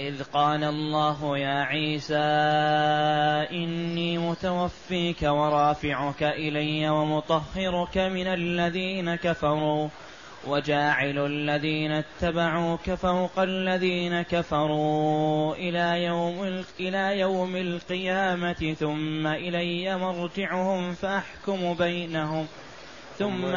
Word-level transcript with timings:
إذ 0.00 0.22
قال 0.22 0.64
الله 0.64 1.38
يا 1.38 1.62
عيسى 1.62 2.14
إني 3.52 4.18
متوفيك 4.18 5.22
ورافعك 5.22 6.22
إلي 6.22 6.88
ومطهرك 6.88 7.98
من 7.98 8.26
الذين 8.26 9.14
كفروا 9.14 9.88
وجاعل 10.46 11.18
الذين 11.18 11.92
اتبعوك 11.92 12.90
فوق 12.90 13.38
الذين 13.38 14.22
كفروا 14.22 15.54
إلى 15.54 16.04
يوم 16.04 16.64
إلى 16.80 17.18
يوم 17.18 17.56
القيامة 17.56 18.74
ثم 18.78 19.26
إلي 19.26 19.98
مرجعهم 19.98 20.92
فأحكم 20.92 21.74
بينهم 21.74 22.46
ثم 23.18 23.56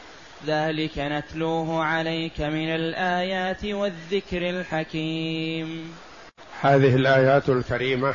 ذلك 0.47 0.91
نتلوه 0.97 1.83
عليك 1.83 2.41
من 2.41 2.69
الآيات 2.69 3.65
والذكر 3.65 4.49
الحكيم. 4.49 5.91
هذه 6.61 6.95
الآيات 6.95 7.49
الكريمة 7.49 8.13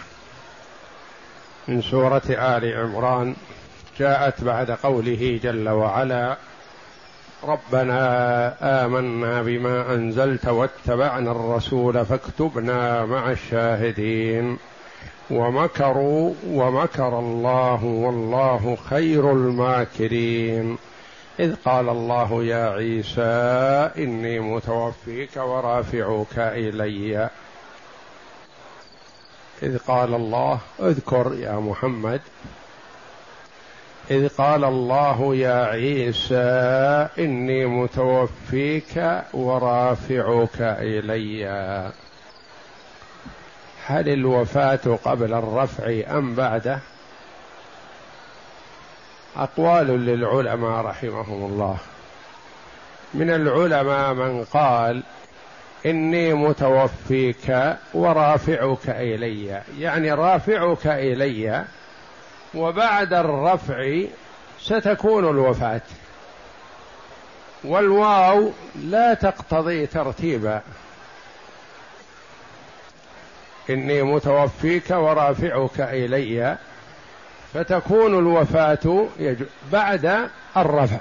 من 1.69 1.83
سورة 1.83 2.23
آل 2.29 2.77
عمران 2.77 3.37
جاءت 3.99 4.45
بعد 4.45 4.71
قوله 4.71 5.41
جل 5.43 5.69
وعلا 5.69 6.37
ربنا 7.45 8.85
آمنا 8.85 9.43
بما 9.43 9.95
أنزلت 9.95 10.47
واتبعنا 10.47 11.31
الرسول 11.31 12.07
فاكتبنا 12.07 13.05
مع 13.05 13.31
الشاهدين. 13.31 14.59
ومكروا 15.31 16.35
ومكر 16.49 17.19
الله 17.19 17.85
والله 17.85 18.77
خير 18.91 19.33
الماكرين. 19.33 20.79
إذ 21.41 21.55
قال 21.65 21.89
الله 21.89 22.45
يا 22.45 22.71
عيسى 22.71 23.23
إني 23.99 24.41
متوفيك 24.41 25.37
ورافعك 25.37 26.39
إلي. 26.39 27.29
إذ 29.63 29.79
قال 29.79 30.15
الله 30.15 30.61
اذكر 30.81 31.35
يا 31.35 31.53
محمد. 31.53 32.21
إذ 34.11 34.29
قال 34.29 34.65
الله 34.65 35.35
يا 35.35 35.65
عيسى 35.65 37.09
إني 37.19 37.67
متوفيك 37.67 39.25
ورافعك 39.35 40.61
إلي. 40.61 41.47
هل 43.87 44.09
الوفاة 44.09 44.99
قبل 45.05 45.35
الرفع 45.35 46.17
أم 46.19 46.35
بعده؟ 46.35 46.81
اقوال 49.37 49.87
للعلماء 49.87 50.85
رحمهم 50.85 51.53
الله. 51.53 51.77
من 53.15 53.31
العلماء 53.31 54.15
من 54.15 54.45
قال 54.45 55.03
إني 55.87 56.35
متوفيك 56.35 57.77
ورافعك 57.95 58.89
إلي. 58.89 59.63
يعني 59.79 60.13
رافعك 60.13 60.87
إلي 60.87 61.65
وبعد 62.55 63.13
الرفع 63.13 64.01
ستكون 64.61 65.31
الوفاة. 65.31 65.81
والواو 67.65 68.51
لا 68.83 69.15
تقتضي 69.15 69.87
ترتيبا 69.87 70.61
إني 73.71 74.03
متوفيك 74.03 74.91
ورافعك 74.91 75.81
إلي. 75.81 76.57
فتكون 77.55 78.19
الوفاة 78.19 79.07
بعد 79.73 80.31
الرفع. 80.57 81.01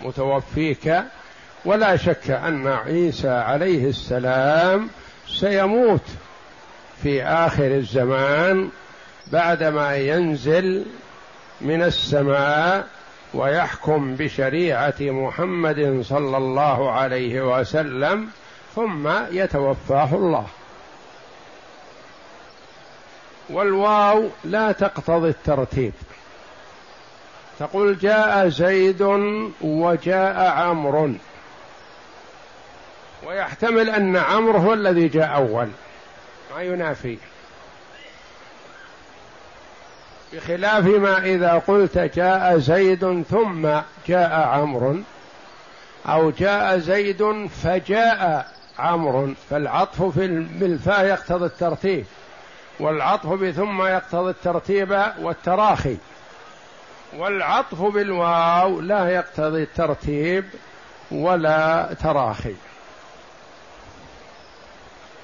متوفيك 0.00 1.02
ولا 1.64 1.96
شك 1.96 2.30
أن 2.30 2.66
عيسى 2.66 3.28
عليه 3.28 3.88
السلام 3.88 4.88
سيموت 5.28 6.04
في 7.02 7.22
آخر 7.24 7.66
الزمان 7.66 8.70
بعدما 9.32 9.96
ينزل 9.96 10.86
من 11.60 11.82
السماء 11.82 12.86
ويحكم 13.34 14.16
بشريعة 14.16 14.94
محمد 15.00 16.00
صلى 16.04 16.36
الله 16.36 16.90
عليه 16.90 17.58
وسلم 17.58 18.28
ثم 18.76 19.08
يتوفاه 19.30 20.14
الله. 20.14 20.46
والواو 23.52 24.28
لا 24.44 24.72
تقتضي 24.72 25.28
الترتيب. 25.28 25.92
تقول 27.58 27.98
جاء 27.98 28.48
زيد 28.48 29.02
وجاء 29.60 30.50
عمرو. 30.50 31.12
ويحتمل 33.26 33.90
أن 33.90 34.16
عمرو 34.16 34.58
هو 34.58 34.72
الذي 34.72 35.08
جاء 35.08 35.36
أول. 35.36 35.68
ما 36.54 36.62
ينافي. 36.62 37.18
بخلاف 40.32 40.84
ما 40.84 41.18
إذا 41.18 41.62
قلت 41.66 41.98
جاء 41.98 42.58
زيد 42.58 43.24
ثم 43.30 43.68
جاء 44.08 44.32
عمرو 44.32 44.96
أو 46.06 46.30
جاء 46.30 46.78
زيد 46.78 47.48
فجاء 47.62 48.52
عمرو 48.78 49.34
فالعطف 49.50 50.02
في 50.02 50.24
الفاء 50.62 51.04
يقتضي 51.04 51.46
الترتيب. 51.46 52.04
والعطف 52.80 53.28
بثم 53.28 53.82
يقتضي 53.82 54.30
الترتيب 54.30 55.02
والتراخي. 55.20 55.96
والعطف 57.16 57.82
بالواو 57.82 58.80
لا 58.80 59.08
يقتضي 59.08 59.62
الترتيب 59.62 60.44
ولا 61.10 61.88
تراخي. 62.02 62.54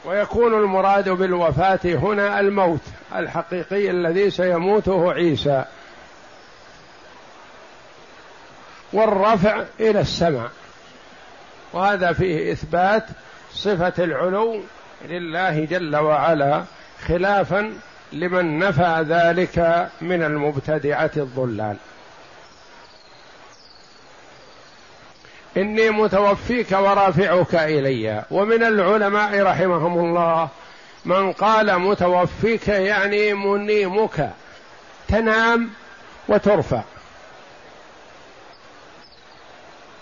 ويكون 0.04 0.54
المراد 0.54 1.08
بالوفاة 1.08 1.80
هنا 1.84 2.40
الموت 2.40 2.80
الحقيقي 3.16 3.90
الذي 3.90 4.30
سيموته 4.30 5.12
عيسى. 5.12 5.64
والرفع 8.92 9.64
إلى 9.80 10.00
السماء. 10.00 10.50
وهذا 11.72 12.12
فيه 12.12 12.52
إثبات 12.52 13.06
صفة 13.52 13.92
العلو 13.98 14.60
لله 15.04 15.64
جل 15.64 15.96
وعلا. 15.96 16.64
خلافا 17.08 17.72
لمن 18.12 18.58
نفى 18.58 19.04
ذلك 19.08 19.88
من 20.00 20.22
المبتدعة 20.22 21.10
الضلال. 21.16 21.76
إني 25.56 25.90
متوفيك 25.90 26.72
ورافعك 26.72 27.54
إلي. 27.54 28.24
ومن 28.30 28.62
العلماء 28.62 29.42
رحمهم 29.42 29.98
الله 29.98 30.48
من 31.04 31.32
قال 31.32 31.78
متوفيك 31.78 32.68
يعني 32.68 33.34
منيمك. 33.34 34.30
تنام 35.08 35.70
وترفع. 36.28 36.82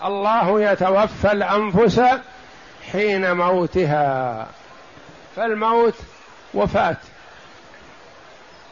الله 0.05 0.61
يتوفى 0.61 1.31
الأنفس 1.31 2.01
حين 2.91 3.31
موتها. 3.31 4.47
فالموت 5.35 5.95
وفاة 6.55 6.97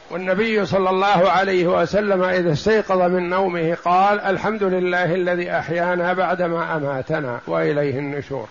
والنبي 0.09 0.65
صلى 0.65 0.89
الله 0.89 1.31
عليه 1.31 1.67
وسلم 1.67 2.23
إذا 2.23 2.53
استيقظ 2.53 3.01
من 3.01 3.29
نومه 3.29 3.77
قال 3.85 4.19
الحمد 4.19 4.63
لله 4.63 5.15
الذي 5.15 5.51
أحيانا 5.51 6.13
بعدما 6.13 6.77
أماتنا 6.77 7.39
وإليه 7.47 7.99
النشور. 7.99 8.47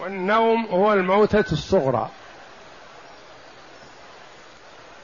والنوم 0.00 0.66
هو 0.66 0.92
الموتة 0.92 1.52
الصغرى. 1.52 2.10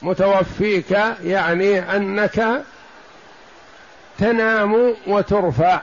متوفيك 0.01 0.91
يعني 1.23 1.95
أنك 1.95 2.63
تنام 4.19 4.95
وترفع. 5.07 5.81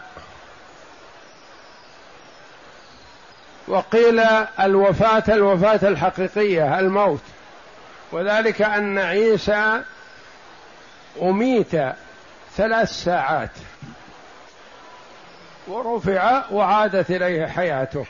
وقيل 3.71 4.21
الوفاة 4.61 5.23
الوفاة 5.29 5.89
الحقيقية 5.89 6.79
الموت. 6.79 7.23
وذلك 8.13 8.63
أن 8.63 8.99
عيسى 8.99 9.83
أميت 11.23 11.73
ثلاث 12.57 12.91
ساعات. 12.91 13.51
ورفع 15.69 16.43
وعادت 16.51 17.11
إليه 17.11 17.47
حياته. 17.47 18.07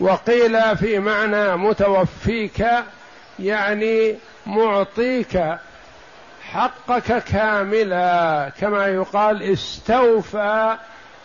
وقيل 0.00 0.76
في 0.76 0.98
معنى 0.98 1.56
متوفيك 1.56 2.66
يعني 3.38 4.16
معطيك 4.46 5.58
حقك 6.52 7.24
كاملا. 7.24 8.52
كما 8.60 8.86
يقال 8.86 9.42
استوفى 9.42 10.76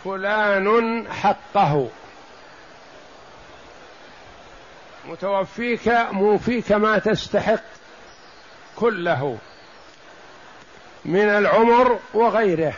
فلان 0.04 1.08
حقه. 1.12 1.90
متوفيك 5.06 5.88
موفيك 6.12 6.72
ما 6.72 6.98
تستحق 6.98 7.64
كله 8.76 9.38
من 11.06 11.30
العمر 11.30 12.00
وغيره. 12.14 12.74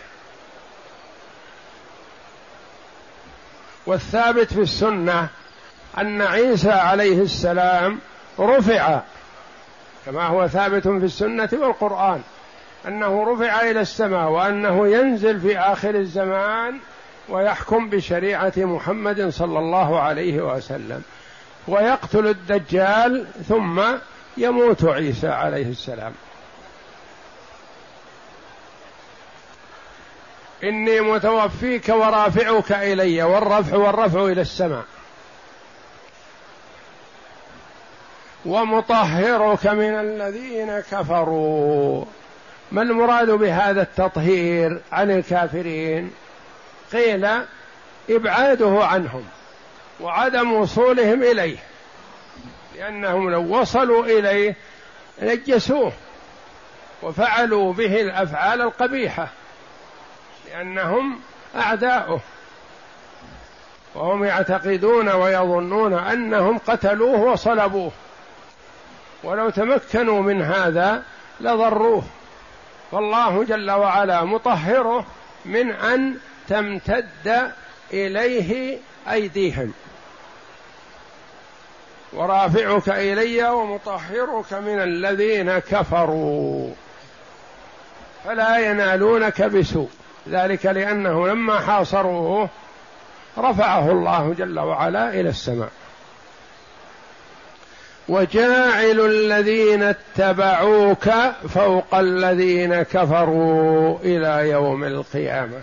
والثابت 3.85 4.53
في 4.53 4.61
السنة 4.61 5.27
أن 5.97 6.21
عيسى 6.21 6.71
عليه 6.71 7.21
السلام 7.21 7.99
رفع 8.39 8.99
كما 10.05 10.27
هو 10.27 10.47
ثابت 10.47 10.87
في 10.87 11.05
السنة 11.05 11.49
والقرآن. 11.53 12.23
أنه 12.87 13.33
رفع 13.33 13.61
إلى 13.61 13.81
السماء 13.81 14.29
وأنه 14.29 14.87
ينزل 14.87 15.39
في 15.39 15.59
آخر 15.59 15.95
الزمان 15.95 16.79
ويحكم 17.29 17.89
بشريعة 17.89 18.53
محمد 18.57 19.29
صلى 19.29 19.59
الله 19.59 19.99
عليه 19.99 20.41
وسلم. 20.41 21.03
ويقتل 21.67 22.27
الدجال 22.27 23.27
ثم 23.47 23.81
يموت 24.37 24.85
عيسى 24.85 25.27
عليه 25.27 25.69
السلام. 25.69 26.13
إني 30.63 31.01
متوفيك 31.01 31.89
ورافعك 31.89 32.71
إلي 32.71 33.23
والرفع 33.23 33.77
والرفع 33.77 34.25
إلى 34.25 34.41
السماء. 34.41 34.85
ومطهرك 38.45 39.67
من 39.67 39.95
الذين 39.95 40.79
كفروا. 40.79 42.05
ما 42.71 42.81
المراد 42.81 43.29
بهذا 43.29 43.81
التطهير 43.81 44.81
عن 44.91 45.11
الكافرين؟ 45.11 46.11
قيل 46.93 47.27
إبعاده 48.09 48.85
عنهم 48.85 49.25
وعدم 49.99 50.53
وصولهم 50.53 51.23
إليه 51.23 51.57
لأنهم 52.75 53.29
لو 53.29 53.59
وصلوا 53.59 54.05
إليه 54.05 54.55
نجسوه 55.21 55.91
وفعلوا 57.01 57.73
به 57.73 58.01
الأفعال 58.01 58.61
القبيحة 58.61 59.27
لأنهم 60.49 61.19
أعداؤه. 61.55 62.19
وهم 63.95 64.23
يعتقدون 64.23 65.09
ويظنون 65.09 65.93
أنهم 65.93 66.57
قتلوه 66.57 67.19
وصلبوه 67.19 67.91
ولو 69.23 69.49
تمكنوا 69.49 70.21
من 70.21 70.41
هذا 70.41 71.03
لضروه. 71.41 72.03
فالله 72.91 73.43
جل 73.43 73.71
وعلا 73.71 74.23
مطهره 74.23 75.05
من 75.45 75.71
أن 75.71 76.15
تمتد 76.47 77.51
إليه 77.93 78.77
أيديهم. 79.11 79.73
ورافعك 82.13 82.89
إلي 82.89 83.49
ومطهرك 83.49 84.53
من 84.53 84.79
الذين 84.79 85.59
كفروا. 85.59 86.73
فلا 88.25 88.57
ينالونك 88.57 89.41
بسوء. 89.41 89.89
ذلك 90.29 90.65
لأنه 90.65 91.27
لما 91.27 91.59
حاصروه 91.59 92.49
رفعه 93.37 93.91
الله 93.91 94.35
جل 94.37 94.59
وعلا 94.59 95.09
إلى 95.09 95.29
السماء. 95.29 95.69
وجاعل 98.09 98.99
الذين 98.99 99.83
اتبعوك 99.83 101.09
فوق 101.53 101.95
الذين 101.95 102.81
كفروا 102.81 103.99
إلى 103.99 104.49
يوم 104.49 104.83
القيامة. 104.83 105.61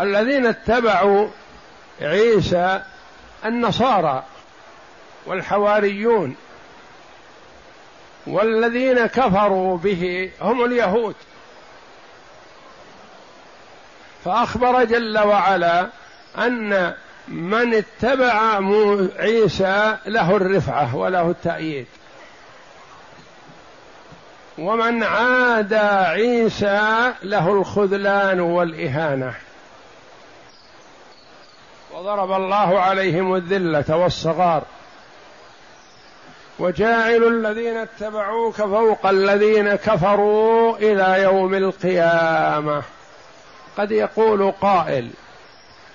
الذين 0.00 0.46
اتبعوا 0.46 1.28
عيسى 2.00 2.82
النصارى 3.44 4.24
والحواريون 5.26 6.36
والذين 8.26 9.06
كفروا 9.06 9.78
به 9.78 10.30
هم 10.40 10.64
اليهود. 10.64 11.14
فأخبر 14.24 14.84
جل 14.84 15.18
وعلا 15.18 15.88
أن 16.38 16.94
من 17.28 17.74
اتبع 17.74 18.60
عيسى 19.18 19.96
له 20.06 20.36
الرفعة 20.36 20.96
وله 20.96 21.30
التأييد. 21.30 21.86
ومن 24.58 25.02
عادى 25.02 25.76
عيسى 25.76 27.12
له 27.22 27.52
الخذلان 27.52 28.40
والإهانة. 28.40 29.34
وضرب 31.94 32.32
الله 32.32 32.80
عليهم 32.80 33.34
الذلة 33.34 33.96
والصغار. 33.96 34.62
وجاعل 36.58 37.22
الذين 37.22 37.76
اتبعوك 37.76 38.54
فوق 38.54 39.06
الذين 39.06 39.74
كفروا 39.74 40.76
إلى 40.76 41.22
يوم 41.22 41.54
القيامة. 41.54 42.82
قد 43.78 43.90
يقول 43.90 44.52
قائل 44.52 45.10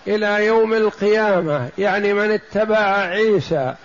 إلى 0.08 0.46
يوم 0.46 0.74
القيامة 0.74 1.70
يعني 1.78 2.14
من 2.14 2.32
اتبع 2.32 2.78
عيسى 2.98 3.76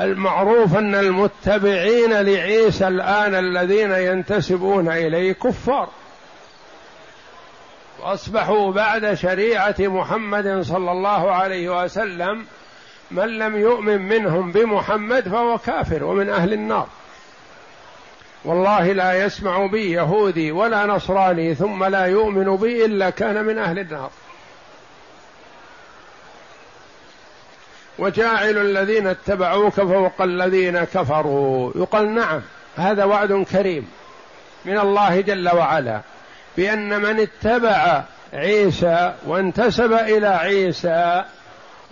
المعروف 0.00 0.76
أن 0.76 0.94
المتبعين 0.94 2.12
لعيسى 2.12 2.88
الآن 2.88 3.34
الذين 3.34 3.92
ينتسبون 3.92 4.88
إليه 4.88 5.32
كفار. 5.32 5.88
وأصبحوا 8.02 8.72
بعد 8.72 9.14
شريعة 9.14 9.74
محمد 9.78 10.60
صلى 10.62 10.92
الله 10.92 11.32
عليه 11.32 11.84
وسلم 11.84 12.44
من 13.10 13.38
لم 13.38 13.56
يؤمن 13.56 14.00
منهم 14.08 14.52
بمحمد 14.52 15.28
فهو 15.28 15.58
كافر 15.58 16.04
ومن 16.04 16.30
أهل 16.30 16.52
النار. 16.52 16.86
والله 18.44 18.92
لا 18.92 19.24
يسمع 19.24 19.66
بي 19.66 19.90
يهودي 19.90 20.52
ولا 20.52 20.86
نصراني 20.86 21.54
ثم 21.54 21.84
لا 21.84 22.04
يؤمن 22.06 22.56
بي 22.56 22.84
إلا 22.84 23.10
كان 23.10 23.44
من 23.44 23.58
أهل 23.58 23.78
النار. 23.78 24.10
وجاعل 27.98 28.58
الذين 28.58 29.06
اتبعوك 29.06 29.74
فوق 29.74 30.22
الذين 30.22 30.84
كفروا. 30.84 31.72
يقال 31.76 32.14
نعم 32.14 32.42
هذا 32.76 33.04
وعد 33.04 33.32
كريم 33.52 33.88
من 34.64 34.78
الله 34.78 35.20
جل 35.20 35.48
وعلا 35.48 36.00
بأن 36.56 37.00
من 37.00 37.20
اتبع 37.20 38.02
عيسى 38.32 39.14
وانتسب 39.26 39.92
إلى 39.92 40.28
عيسى 40.28 41.24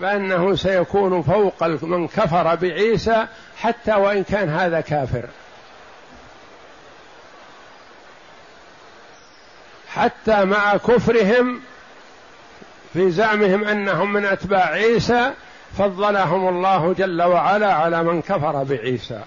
فأنه 0.01 0.55
سيكون 0.57 1.23
فوق 1.23 1.65
من 1.83 2.09
كفر 2.09 2.55
بعيسى 2.55 3.27
حتى 3.61 3.95
وإن 3.95 4.25
كان 4.25 4.49
هذا 4.49 4.81
كافر. 4.81 5.25
حتى 9.89 10.45
مع 10.45 10.77
كفرهم 10.77 11.61
في 12.93 13.11
زعمهم 13.11 13.65
أنهم 13.65 14.13
من 14.13 14.25
أتباع 14.25 14.67
عيسى 14.67 15.33
فضلهم 15.79 16.49
الله 16.49 16.95
جل 16.99 17.23
وعلا 17.23 17.75
على 17.75 18.03
من 18.03 18.23
كفر 18.23 18.65
بعيسى. 18.65 19.23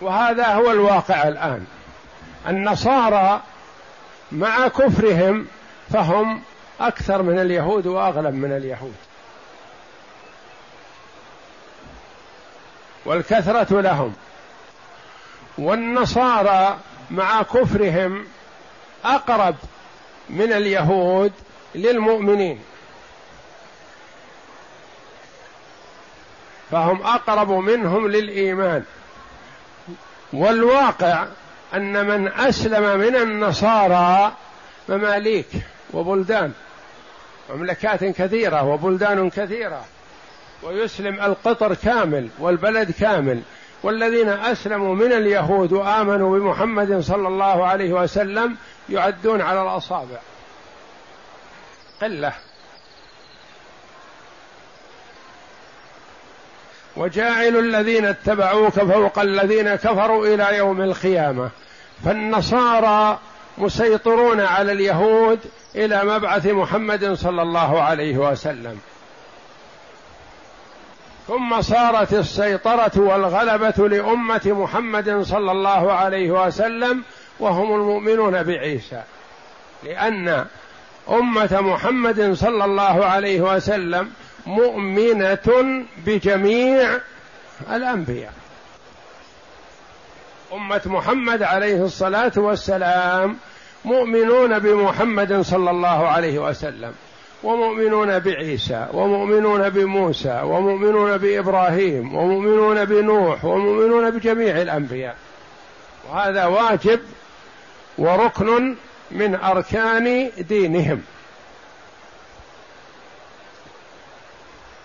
وهذا 0.00 0.46
هو 0.46 0.70
الواقع 0.70 1.28
الآن. 1.28 1.66
النصارى 2.48 3.40
مع 4.32 4.68
كفرهم 4.68 5.46
فهم 5.90 6.42
أكثر 6.80 7.22
من 7.22 7.38
اليهود 7.38 7.86
وأغلب 7.86 8.34
من 8.34 8.52
اليهود. 8.52 8.94
والكثرة 13.04 13.80
لهم. 13.80 14.14
والنصارى 15.58 16.76
مع 17.10 17.42
كفرهم 17.42 18.26
أقرب 19.04 19.54
من 20.30 20.52
اليهود 20.52 21.32
للمؤمنين. 21.74 22.60
فهم 26.70 27.02
أقرب 27.02 27.50
منهم 27.50 28.08
للإيمان. 28.08 28.84
والواقع 30.32 31.26
أن 31.74 32.06
من 32.06 32.28
أسلم 32.28 32.98
من 32.98 33.16
النصارى 33.16 34.32
مماليك 34.88 35.48
وبلدان 35.92 36.52
مملكات 37.50 38.04
كثيرة 38.04 38.64
وبلدان 38.64 39.30
كثيرة 39.30 39.84
ويسلم 40.62 41.20
القطر 41.20 41.74
كامل 41.74 42.28
والبلد 42.38 42.90
كامل 42.90 43.40
والذين 43.82 44.28
أسلموا 44.28 44.94
من 44.94 45.12
اليهود 45.12 45.72
وآمنوا 45.72 46.38
بمحمد 46.38 47.00
صلى 47.00 47.28
الله 47.28 47.66
عليه 47.66 47.92
وسلم 47.92 48.56
يعدون 48.88 49.40
على 49.40 49.62
الأصابع. 49.62 50.18
قلة. 52.02 52.32
وجاعل 56.98 57.56
الذين 57.56 58.04
اتبعوك 58.04 58.72
فوق 58.72 59.18
الذين 59.18 59.74
كفروا 59.74 60.26
إلى 60.26 60.56
يوم 60.56 60.82
القيامة. 60.82 61.50
فالنصارى 62.04 63.18
مسيطرون 63.58 64.40
على 64.40 64.72
اليهود 64.72 65.38
إلى 65.74 66.04
مبعث 66.04 66.46
محمد 66.46 67.12
صلى 67.12 67.42
الله 67.42 67.82
عليه 67.82 68.16
وسلم. 68.16 68.78
ثم 71.28 71.60
صارت 71.60 72.14
السيطرة 72.14 72.92
والغلبة 72.96 73.88
لأمة 73.88 74.42
محمد 74.46 75.22
صلى 75.22 75.52
الله 75.52 75.92
عليه 75.92 76.30
وسلم 76.30 77.02
وهم 77.40 77.74
المؤمنون 77.74 78.42
بعيسى. 78.42 79.02
لأن 79.84 80.46
أمة 81.10 81.60
محمد 81.60 82.32
صلى 82.32 82.64
الله 82.64 83.04
عليه 83.04 83.40
وسلم 83.40 84.10
مؤمنة 84.48 85.84
بجميع 86.06 86.90
الأنبياء. 87.70 88.32
أمة 90.52 90.80
محمد 90.86 91.42
عليه 91.42 91.84
الصلاة 91.84 92.32
والسلام 92.36 93.36
مؤمنون 93.84 94.58
بمحمد 94.58 95.40
صلى 95.40 95.70
الله 95.70 96.08
عليه 96.08 96.38
وسلم 96.38 96.92
ومؤمنون 97.42 98.18
بعيسى 98.18 98.86
ومؤمنون 98.92 99.68
بموسى 99.68 100.40
ومؤمنون 100.44 101.16
بإبراهيم 101.18 102.14
ومؤمنون 102.14 102.84
بنوح 102.84 103.44
ومؤمنون 103.44 104.10
بجميع 104.10 104.62
الأنبياء. 104.62 105.16
وهذا 106.10 106.46
واجب 106.46 107.00
وركن 107.98 108.76
من 109.10 109.34
أركان 109.34 110.30
دينهم. 110.38 111.02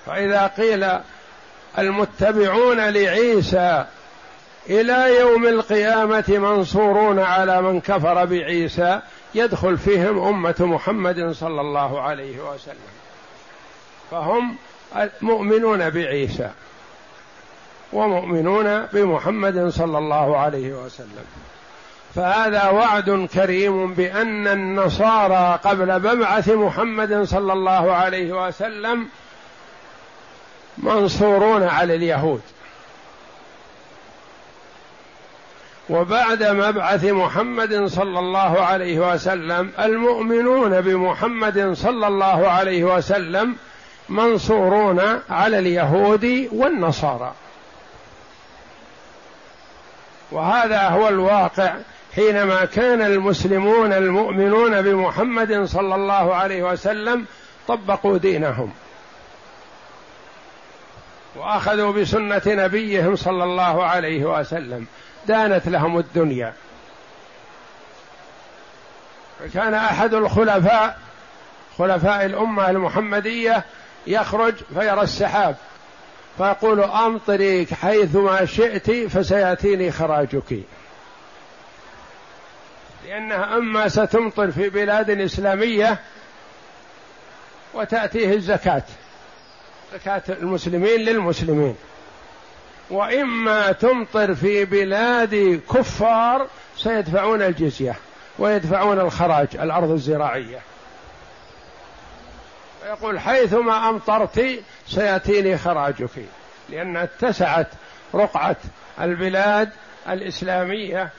فإذا 0.05 0.47
قيل 0.47 0.87
المتبعون 1.79 2.79
لعيسى 2.79 3.85
إلى 4.69 5.19
يوم 5.19 5.47
القيامة 5.47 6.23
منصورون 6.27 7.19
على 7.19 7.61
من 7.61 7.81
كفر 7.81 8.25
بعيسى 8.25 8.99
يدخل 9.35 9.77
فيهم 9.77 10.19
أمة 10.27 10.55
محمد 10.59 11.31
صلى 11.31 11.61
الله 11.61 12.01
عليه 12.01 12.39
وسلم. 12.39 12.93
فهم 14.11 14.55
مؤمنون 15.21 15.89
بعيسى 15.89 16.49
ومؤمنون 17.93 18.85
بمحمد 18.93 19.69
صلى 19.69 19.97
الله 19.97 20.37
عليه 20.37 20.73
وسلم. 20.73 21.25
فهذا 22.15 22.69
وعد 22.69 23.27
كريم 23.33 23.93
بأن 23.93 24.47
النصارى 24.47 25.59
قبل 25.63 25.99
مبعث 25.99 26.49
محمد 26.49 27.23
صلى 27.23 27.53
الله 27.53 27.91
عليه 27.91 28.47
وسلم 28.47 29.07
منصورون 30.77 31.63
على 31.63 31.95
اليهود. 31.95 32.41
وبعد 35.89 36.43
مبعث 36.43 37.05
محمد 37.05 37.85
صلى 37.85 38.19
الله 38.19 38.61
عليه 38.61 39.13
وسلم 39.13 39.71
المؤمنون 39.79 40.81
بمحمد 40.81 41.73
صلى 41.73 42.07
الله 42.07 42.47
عليه 42.47 42.83
وسلم 42.83 43.55
منصورون 44.09 45.19
على 45.29 45.59
اليهود 45.59 46.49
والنصارى. 46.51 47.33
وهذا 50.31 50.87
هو 50.89 51.07
الواقع 51.09 51.73
حينما 52.15 52.65
كان 52.65 53.01
المسلمون 53.01 53.93
المؤمنون 53.93 54.81
بمحمد 54.81 55.63
صلى 55.63 55.95
الله 55.95 56.35
عليه 56.35 56.63
وسلم 56.63 57.25
طبقوا 57.67 58.17
دينهم. 58.17 58.73
وأخذوا 61.35 61.91
بسنة 61.91 62.41
نبيهم 62.45 63.15
صلى 63.15 63.43
الله 63.43 63.83
عليه 63.83 64.39
وسلم. 64.39 64.85
دانت 65.27 65.67
لهم 65.67 65.97
الدنيا. 65.97 66.53
كان 69.53 69.73
أحد 69.73 70.13
الخلفاء 70.13 70.99
خلفاء 71.77 72.25
الأمة 72.25 72.69
المحمدية 72.69 73.63
يخرج 74.07 74.53
فيرى 74.73 75.01
السحاب. 75.01 75.55
فيقول 76.37 76.83
أمطري 76.83 77.67
حيثما 77.81 78.45
شئت 78.45 78.91
فسيأتيني 78.91 79.91
خراجك. 79.91 80.59
لأنها 83.07 83.57
اما 83.57 83.87
ستمطر 83.87 84.51
في 84.51 84.69
بلاد 84.69 85.09
إسلامية 85.09 85.99
وتأتيه 87.73 88.33
الزكاة. 88.33 88.83
زكاه 89.93 90.23
المسلمين 90.29 90.99
للمسلمين. 90.99 91.75
وإما 92.89 93.71
تمطر 93.71 94.35
في 94.35 94.65
بلاد 94.65 95.61
كفار 95.73 96.47
سيدفعون 96.77 97.41
الجزية 97.41 97.95
ويدفعون 98.39 98.99
الخراج 98.99 99.47
الأرض 99.53 99.91
الزراعية. 99.91 100.59
ويقول 102.83 103.19
حيثما 103.19 103.89
أمطرت 103.89 104.63
سيأتيني 104.87 105.57
خراجك 105.57 106.09
لأن 106.69 106.97
اتسعت 106.97 107.67
رقعة 108.15 108.55
البلاد 109.01 109.69
الإسلامية 110.09 111.09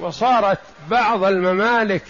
وصارت 0.00 0.58
بعض 0.90 1.24
الممالك 1.24 2.02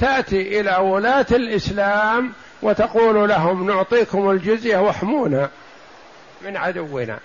تأتي 0.00 0.60
إلى 0.60 0.76
ولاة 0.76 1.26
الإسلام 1.30 2.32
وتقول 2.62 3.28
لهم 3.28 3.66
نعطيكم 3.66 4.30
الجزية 4.30 4.76
واحمونا. 4.76 5.50
من 6.44 6.56
عدونا. 6.56 7.18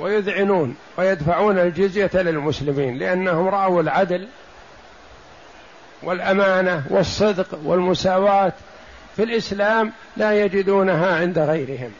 ويذعنون 0.00 0.76
ويدفعون 0.96 1.58
الجزية 1.58 2.10
للمسلمين 2.14 2.98
لأنهم 2.98 3.48
رأوا 3.48 3.82
العدل 3.82 4.28
والأمانة 6.02 6.82
والصدق 6.90 7.58
والمساواة 7.64 8.52
في 9.16 9.22
الإسلام 9.22 9.92
لا 10.16 10.44
يجدونها 10.44 11.16
عند 11.16 11.38
غيرهم. 11.38 11.92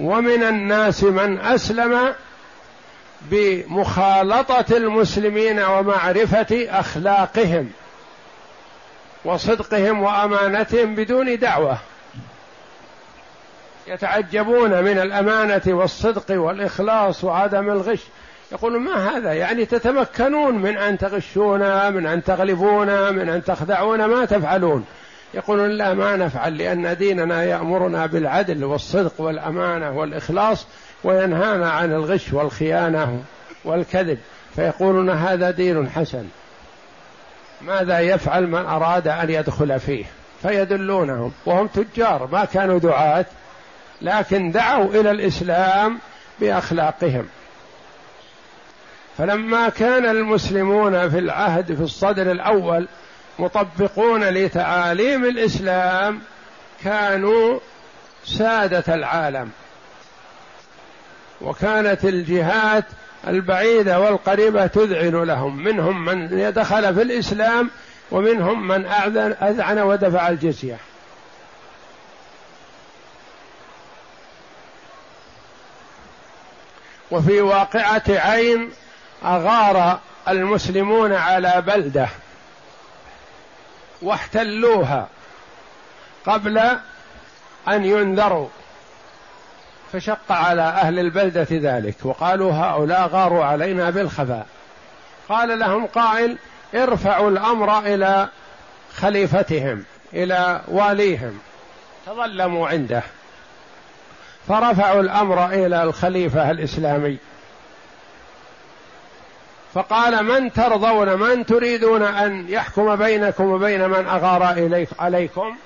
ومن 0.00 0.42
الناس 0.42 1.04
من 1.04 1.40
أسلم 1.40 2.14
بمخالطة 3.22 4.76
المسلمين 4.76 5.58
ومعرفة 5.58 6.66
أخلاقهم 6.70 7.70
وصدقهم 9.24 10.02
وأمانتهم 10.02 10.94
بدون 10.94 11.38
دعوة. 11.38 11.78
يتعجبون 13.86 14.82
من 14.82 14.98
الأمانة 14.98 15.62
والصدق 15.66 16.40
والإخلاص 16.40 17.24
وعدم 17.24 17.70
الغش. 17.70 18.00
يقولون 18.52 18.82
ما 18.82 19.16
هذا؟ 19.16 19.32
يعني 19.32 19.66
تتمكنون 19.66 20.54
من 20.54 20.76
أن 20.76 20.98
تغشونا 20.98 21.90
من 21.90 22.06
أن 22.06 22.24
تغلبونا 22.24 23.10
من 23.10 23.28
أن 23.28 23.44
تخدعونا؟ 23.44 24.06
ما 24.06 24.24
تفعلون. 24.24 24.84
يقولون 25.34 25.70
لا 25.70 25.94
ما 25.94 26.16
نفعل 26.16 26.58
لأن 26.58 26.96
ديننا 26.96 27.44
يأمرنا 27.44 28.06
بالعدل 28.06 28.64
والصدق 28.64 29.20
والأمانة 29.20 29.98
والإخلاص 29.98 30.66
وينهانا 31.04 31.70
عن 31.70 31.92
الغش 31.92 32.32
والخيانة 32.32 33.22
والكذب. 33.64 34.18
فيقولون 34.56 35.10
هذا 35.10 35.50
دين 35.50 35.90
حسن. 35.90 36.24
ماذا 37.62 38.00
يفعل 38.00 38.46
من 38.46 38.66
أراد 38.66 39.08
أن 39.08 39.30
يدخل 39.30 39.80
فيه؟ 39.80 40.04
فيدلونهم 40.42 41.32
وهم 41.46 41.66
تجار 41.66 42.28
ما 42.32 42.44
كانوا 42.44 42.78
دعاة. 42.78 43.26
لكن 44.02 44.50
دعوا 44.50 44.84
إلى 44.84 45.10
الإسلام 45.10 45.98
بأخلاقهم. 46.40 47.26
فلما 49.18 49.68
كان 49.68 50.06
المسلمون 50.06 51.10
في 51.10 51.18
العهد 51.18 51.74
في 51.74 51.82
الصدر 51.82 52.30
الأول 52.30 52.88
مطبقون 53.38 54.24
لتعاليم 54.24 55.24
الإسلام 55.24 56.20
كانوا 56.84 57.58
سادة 58.24 58.94
العالم. 58.94 59.50
وكانت 61.40 62.04
الجهات 62.04 62.84
البعيدة 63.28 64.00
والقريبة 64.00 64.66
تذعن 64.66 65.22
لهم. 65.22 65.64
منهم 65.64 66.04
من 66.04 66.52
دخل 66.52 66.94
في 66.94 67.02
الإسلام 67.02 67.70
ومنهم 68.10 68.68
من 68.68 68.86
اذعن 69.42 69.78
ودفع 69.78 70.28
الجزية. 70.28 70.76
وفي 77.12 77.40
واقعة 77.40 78.02
عين 78.08 78.70
أغار 79.24 79.98
المسلمون 80.28 81.12
على 81.12 81.62
بلدة 81.66 82.08
واحتلوها 84.02 85.08
قبل 86.26 86.58
أن 87.68 87.84
ينذروا 87.84 88.48
فشق 89.92 90.32
على 90.32 90.62
أهل 90.62 90.98
البلدة 90.98 91.46
ذلك 91.50 91.96
وقالوا 92.02 92.52
هؤلاء 92.52 93.08
غاروا 93.08 93.44
علينا 93.44 93.90
بالخفاء. 93.90 94.46
قال 95.28 95.58
لهم 95.58 95.86
قائل 95.86 96.38
ارفعوا 96.74 97.30
الأمر 97.30 97.78
إلى 97.78 98.28
خليفتهم 98.96 99.84
إلى 100.12 100.60
واليهم 100.68 101.38
تظلموا 102.06 102.68
عنده. 102.68 103.02
فرفعوا 104.48 105.00
الأمر 105.00 105.46
إلى 105.46 105.82
الخليفة 105.82 106.50
الإسلامي. 106.50 107.18
فقال 109.74 110.24
من 110.24 110.52
ترضون 110.52 111.18
من 111.18 111.46
تريدون 111.46 112.02
أن 112.02 112.48
يحكم 112.48 112.96
بينكم 112.96 113.44
وبين 113.44 113.88
من 113.88 114.06
أغار 114.06 114.50
إليك 114.50 114.88
عليكم؟ 114.98 115.56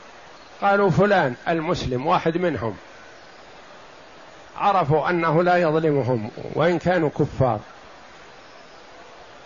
قالوا 0.61 0.91
فلان 0.91 1.35
المسلم 1.49 2.07
واحد 2.07 2.39
منهم. 2.39 2.77
عرفوا 4.57 5.11
أنه 5.11 5.43
لا 5.43 5.57
يظلمهم 5.57 6.31
وإن 6.55 6.79
كانوا 6.79 7.11
كفار. 7.11 7.61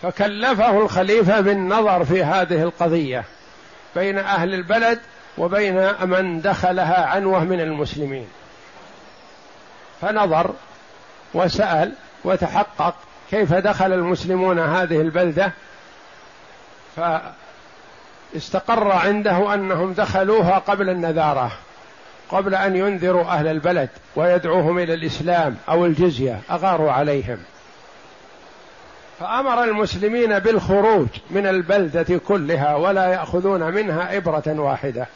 فكلفه 0.01 0.79
الخليفة 0.79 1.41
بالنظر 1.41 2.05
في 2.05 2.23
هذه 2.23 2.63
القضية 2.63 3.23
بين 3.95 4.17
أهل 4.17 4.53
البلد 4.53 4.99
وبين 5.37 5.91
من 6.05 6.41
دخلها 6.41 7.05
عنوة 7.05 7.43
من 7.43 7.61
المسلمين. 7.61 8.27
فنظر 10.01 10.53
وسأل 11.33 11.91
وتحقق 12.23 12.95
كيف 13.31 13.53
دخل 13.53 13.93
المسلمون 13.93 14.59
هذه 14.59 15.01
البلدة 15.01 15.51
فاستقر 18.33 18.91
عنده 18.91 19.53
أنهم 19.53 19.93
دخلوها 19.93 20.57
قبل 20.57 20.89
النذارة 20.89 21.51
قبل 22.29 22.55
أن 22.55 22.75
ينذروا 22.75 23.23
أهل 23.23 23.47
البلد 23.47 23.89
ويدعوهم 24.15 24.79
إلى 24.79 24.93
الإسلام 24.93 25.57
أو 25.69 25.85
الجزية 25.85 26.39
أغاروا 26.51 26.91
عليهم. 26.91 27.37
فأمر 29.19 29.63
المسلمين 29.63 30.39
بالخروج 30.39 31.07
من 31.29 31.47
البلدة 31.47 32.17
كلها 32.27 32.75
ولا 32.75 33.05
يأخذون 33.05 33.63
منها 33.63 34.17
إبرة 34.17 34.43
واحدة. 34.47 35.07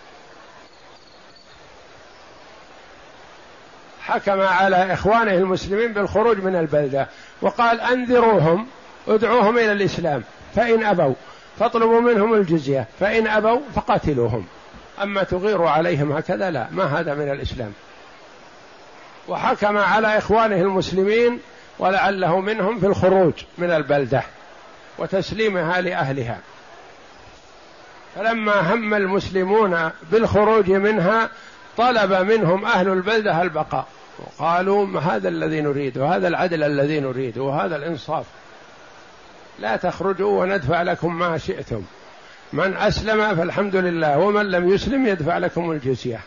حكم 4.07 4.41
على 4.41 4.93
إخوانه 4.93 5.33
المسلمين 5.33 5.93
بالخروج 5.93 6.37
من 6.37 6.55
البلدة. 6.55 7.07
وقال 7.41 7.81
أنذروهم 7.81 8.67
ادعوهم 9.07 9.57
إلى 9.57 9.71
الإسلام 9.71 10.23
فإن 10.55 10.83
أبوا 10.83 11.13
فاطلبوا 11.59 12.01
منهم 12.01 12.33
الجزية 12.33 12.87
فإن 12.99 13.27
أبوا 13.27 13.59
فقاتلوهم. 13.75 14.45
أما 15.03 15.23
تغيروا 15.23 15.69
عليهم 15.69 16.11
هكذا 16.11 16.51
لا 16.51 16.67
ما 16.71 16.83
هذا 16.83 17.13
من 17.13 17.31
الإسلام. 17.31 17.73
وحكم 19.27 19.77
على 19.77 20.17
إخوانه 20.17 20.55
المسلمين 20.55 21.39
ولعله 21.79 22.39
منهم 22.39 22.79
في 22.79 22.85
الخروج 22.85 23.33
من 23.57 23.71
البلدة 23.71 24.23
وتسليمها 24.97 25.81
لأهلها. 25.81 26.39
فلما 28.15 28.73
هم 28.73 28.93
المسلمون 28.93 29.91
بالخروج 30.11 30.71
منها 30.71 31.29
طلب 31.77 32.13
منهم 32.13 32.65
أهل 32.65 32.87
البلدة 32.87 33.41
البقاء. 33.41 33.87
وقالوا 34.19 34.85
ما 34.85 34.99
هذا 34.99 35.29
الذي 35.29 35.61
نريد 35.61 35.97
وهذا 35.97 36.27
العدل 36.27 36.63
الذي 36.63 36.99
نريد 36.99 37.37
وهذا 37.37 37.75
الإنصاف. 37.75 38.25
لا 39.59 39.75
تخرجوا 39.75 40.41
وندفع 40.41 40.81
لكم 40.81 41.19
ما 41.19 41.37
شئتم. 41.37 41.83
من 42.53 42.77
أسلم 42.77 43.35
فالحمد 43.35 43.75
لله 43.75 44.17
ومن 44.17 44.51
لم 44.51 44.69
يسلم 44.69 45.07
يدفع 45.07 45.37
لكم 45.37 45.71
الجزية. 45.71 46.19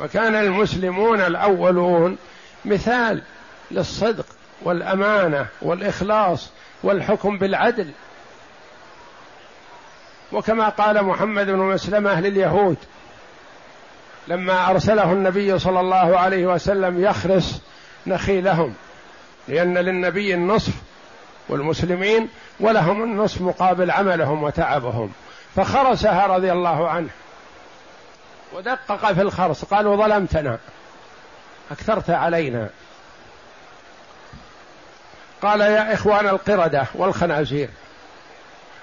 وكان 0.00 0.34
المسلمون 0.34 1.20
الأولون 1.20 2.16
مثال 2.64 3.22
للصدق 3.70 4.26
والأمانة 4.62 5.46
والإخلاص 5.62 6.50
والحكم 6.82 7.38
بالعدل. 7.38 7.90
وكما 10.32 10.68
قال 10.68 11.04
محمد 11.04 11.46
بن 11.46 11.58
مسلمة 11.58 12.20
لليهود 12.20 12.76
لما 14.28 14.70
أرسله 14.70 15.12
النبي 15.12 15.58
صلى 15.58 15.80
الله 15.80 16.18
عليه 16.18 16.46
وسلم 16.46 17.04
يخرس 17.04 17.60
نخيلهم 18.06 18.74
لأن 19.48 19.78
للنبي 19.78 20.34
النصف 20.34 20.72
والمسلمين 21.48 22.28
ولهم 22.60 23.02
النصف 23.02 23.40
مقابل 23.40 23.90
عملهم 23.90 24.42
وتعبهم. 24.42 25.12
فخرسها 25.56 26.26
رضي 26.26 26.52
الله 26.52 26.88
عنه. 26.88 27.08
ودقق 28.52 29.12
في 29.12 29.22
الخرس 29.22 29.64
قالوا 29.64 29.96
ظلمتنا 29.96 30.58
أكثرت 31.70 32.10
علينا. 32.10 32.68
قال 35.42 35.60
يا 35.60 35.94
إخوان 35.94 36.28
القردة 36.28 36.86
والخنازير 36.94 37.68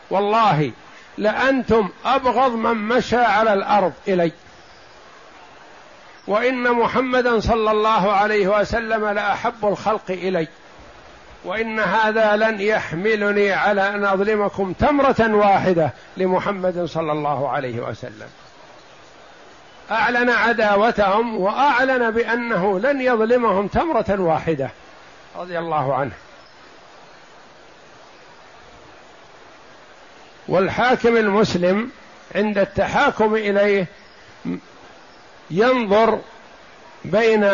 والله 0.09 0.71
لأنتم 1.17 1.89
أبغض 2.05 2.51
من 2.51 2.73
مشى 2.73 3.17
على 3.17 3.53
الأرض 3.53 3.93
إلي. 4.07 4.31
وإن 6.27 6.71
محمدا 6.71 7.39
صلى 7.39 7.71
الله 7.71 8.11
عليه 8.11 8.59
وسلم 8.59 9.05
لأحب 9.05 9.65
الخلق 9.65 10.11
إلي. 10.11 10.47
وإن 11.45 11.79
هذا 11.79 12.35
لن 12.35 12.61
يحملني 12.61 13.51
على 13.51 13.89
أن 13.89 14.05
أظلمكم 14.05 14.73
تمرة 14.73 15.35
واحدة 15.35 15.93
لمحمد 16.17 16.85
صلى 16.85 17.11
الله 17.11 17.49
عليه 17.49 17.79
وسلم. 17.79 18.27
أعلن 19.91 20.29
عداوتهم 20.29 21.37
وأعلن 21.37 22.11
بأنه 22.11 22.79
لن 22.79 23.01
يظلمهم 23.01 23.67
تمرة 23.67 24.21
واحدة. 24.21 24.69
رضي 25.35 25.59
الله 25.59 25.95
عنه. 25.95 26.11
والحاكم 30.47 31.17
المسلم 31.17 31.89
عند 32.35 32.57
التحاكم 32.57 33.35
إليه 33.35 33.87
ينظر 35.51 36.19
بين 37.05 37.49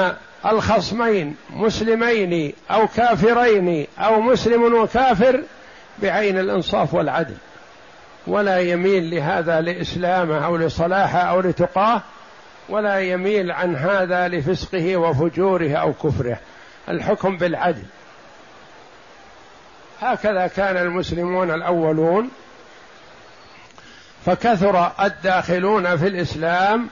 الخصمين 0.46 1.36
مسلمين 1.50 2.54
أو 2.72 2.88
كافرين 2.88 3.88
أو 4.00 4.22
مسلم 4.22 4.74
وكافر 4.74 5.44
بعين 6.00 6.40
الإنصاف 6.40 6.94
والعدل. 6.94 7.36
ولا 8.28 8.60
يميل 8.60 9.16
لهذا 9.16 9.62
لإسلامه 9.62 10.46
أو 10.46 10.58
لصلاحه 10.58 11.20
أو 11.20 11.40
لتقاه 11.40 12.02
ولا 12.70 13.00
يميل 13.00 13.52
عن 13.52 13.76
هذا 13.76 14.28
لفسقه 14.28 14.98
وفجوره 14.98 15.74
أو 15.74 15.94
كفره. 15.94 16.40
الحكم 16.90 17.38
بالعدل. 17.38 17.84
هكذا 20.02 20.48
كان 20.48 20.78
المسلمون 20.78 21.52
الأولون. 21.52 22.30
فكثر 24.26 24.92
الداخلون 25.02 25.98
في 25.98 26.08
الإسلام 26.08 26.88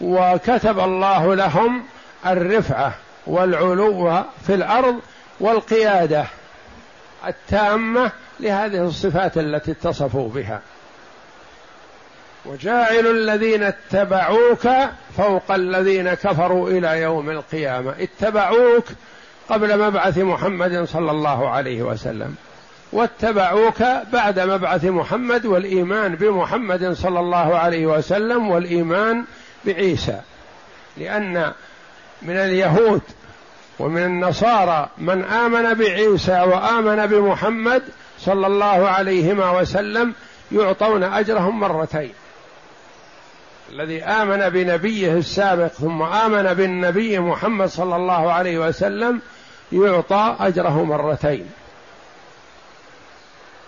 وكتب 0.00 0.78
الله 0.80 1.34
لهم 1.34 1.82
الرفعة 2.26 2.94
والعلو 3.26 4.22
في 4.46 4.54
الأرض 4.54 5.00
والقيادة 5.40 6.24
التامة 7.26 8.10
لهذه 8.40 8.86
الصفات 8.86 9.38
التي 9.38 9.70
اتصفوا 9.70 10.28
بها. 10.28 10.60
وجاعل 12.44 13.06
الذين 13.06 13.62
اتبعوك 13.62 14.68
فوق 15.16 15.52
الذين 15.52 16.14
كفروا 16.14 16.70
إلى 16.70 17.00
يوم 17.00 17.30
القيامة. 17.30 17.94
اتبعوك 18.00 18.84
قبل 19.48 19.78
مبعث 19.78 20.18
محمد 20.18 20.84
صلى 20.84 21.10
الله 21.10 21.48
عليه 21.48 21.82
وسلم. 21.82 22.36
واتبعوك 22.94 23.82
بعد 24.12 24.40
مبعث 24.40 24.84
محمد 24.84 25.46
والإيمان 25.46 26.14
بمحمد 26.14 26.92
صلى 26.92 27.20
الله 27.20 27.56
عليه 27.56 27.86
وسلم 27.86 28.50
والإيمان 28.50 29.24
بعيسى. 29.64 30.20
لأن 30.96 31.52
من 32.22 32.36
اليهود 32.36 33.02
ومن 33.78 34.02
النصارى 34.02 34.88
من 34.98 35.24
آمن 35.24 35.74
بعيسى 35.74 36.40
وآمن 36.40 37.06
بمحمد 37.06 37.82
صلى 38.18 38.46
الله 38.46 38.88
عليهما 38.88 39.50
وسلم 39.60 40.14
يعطون 40.52 41.02
أجرهم 41.02 41.60
مرتين. 41.60 42.12
الذي 43.72 44.04
آمن 44.04 44.48
بنبيه 44.48 45.12
السابق 45.12 45.66
ثم 45.66 46.02
آمن 46.02 46.54
بالنبي 46.54 47.18
محمد 47.18 47.68
صلى 47.68 47.96
الله 47.96 48.32
عليه 48.32 48.58
وسلم 48.58 49.20
يعطى 49.72 50.36
أجره 50.40 50.84
مرتين. 50.84 51.46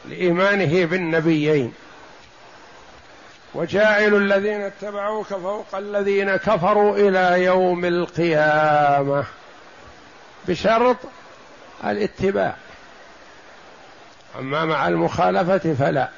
لإيمانه 0.08 0.84
بالنبيين. 0.84 1.72
وجاعل 3.54 4.14
الذين 4.14 4.60
اتبعوك 4.60 5.26
فوق 5.26 5.74
الذين 5.74 6.36
كفروا 6.36 6.96
إلى 6.96 7.44
يوم 7.44 7.84
القيامة. 7.84 9.24
بشرط 10.48 10.96
الاتباع. 11.84 12.56
أما 14.38 14.64
مع 14.64 14.88
المخالفة 14.88 15.74
فلا. 15.74 16.08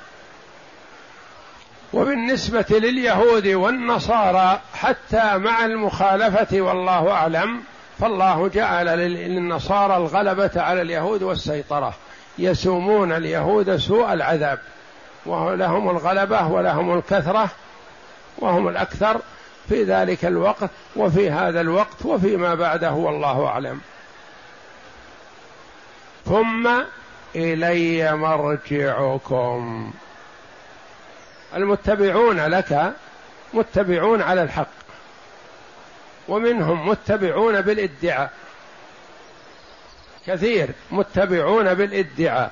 وبالنسبة 1.92 2.66
لليهود 2.70 3.46
والنصارى 3.46 4.61
حتى 4.74 5.38
مع 5.38 5.64
المخالفة 5.64 6.61
والله 6.61 7.11
أعلم 7.11 7.62
فالله 8.01 8.48
جعل 8.48 8.87
للنصارى 8.87 9.96
الغلبة 9.96 10.51
على 10.57 10.83
اليهود 10.83 11.22
والسيطرة. 11.22 11.94
يسومون 12.38 13.12
اليهود 13.12 13.77
سوء 13.77 14.12
العذاب 14.12 14.59
ولهم 15.27 15.90
الغلبة 15.90 16.46
ولهم 16.46 16.98
الكثرة 16.98 17.51
وهم 18.38 18.68
الأكثر 18.68 19.20
في 19.68 19.85
ذلك 19.85 20.24
الوقت 20.24 20.70
وفي 20.96 21.31
هذا 21.31 21.61
الوقت 21.61 22.05
وفيما 22.05 22.55
بعده 22.55 22.92
والله 22.92 23.46
أعلم. 23.46 23.81
ثم 26.24 26.70
إلي 27.37 28.16
مرجعكم. 28.16 29.90
المتبعون 31.55 32.46
لك 32.46 32.92
متبعون 33.55 34.22
على 34.22 34.42
الحق 34.42 34.68
ومنهم 36.29 36.88
متبعون 36.88 37.61
بالادعاء. 37.61 38.31
كثير 40.29 40.69
متبعون 40.91 41.75
بالادعاء. 41.75 42.51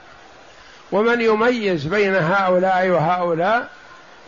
ومن 0.93 1.21
يميز 1.21 1.87
بين 1.87 2.15
هؤلاء 2.15 2.89
وهؤلاء 2.89 3.69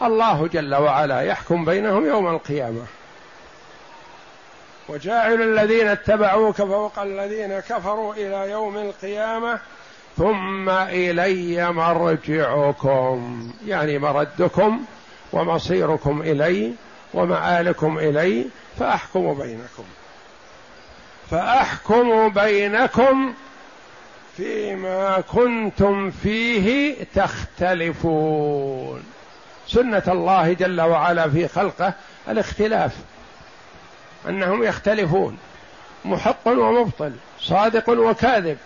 الله 0.02 0.46
جل 0.46 0.74
وعلا 0.74 1.20
يحكم 1.20 1.64
بينهم 1.64 2.06
يوم 2.06 2.28
القيامة. 2.28 2.82
وجاعل 4.88 5.42
الذين 5.42 5.88
اتبعوك 5.88 6.56
فوق 6.56 6.98
الذين 6.98 7.60
كفروا 7.60 8.14
إلى 8.14 8.50
يوم 8.50 8.76
القيامة 8.76 9.58
ثم 10.16 10.68
إلي 10.70 11.72
مرجعكم. 11.72 13.50
يعني 13.66 13.98
مردكم 13.98 14.84
ومصيركم 15.32 16.22
إلي 16.22 16.72
ومآلكم 17.14 17.98
إلي 17.98 18.44
فأحكم 18.78 19.34
بينكم. 19.34 19.84
فأحكم 21.30 22.28
بينكم 22.28 23.34
فيما 24.36 25.20
كنتم 25.20 26.10
فيه 26.10 26.96
تختلفون. 27.14 29.02
سنة 29.68 30.02
الله 30.08 30.52
جل 30.52 30.80
وعلا 30.80 31.30
في 31.30 31.48
خلقه 31.48 31.92
الاختلاف 32.28 32.92
أنهم 34.28 34.62
يختلفون. 34.62 35.38
محق 36.04 36.46
ومبطل 36.46 37.12
صادق 37.40 37.88
وكاذب 37.88 38.58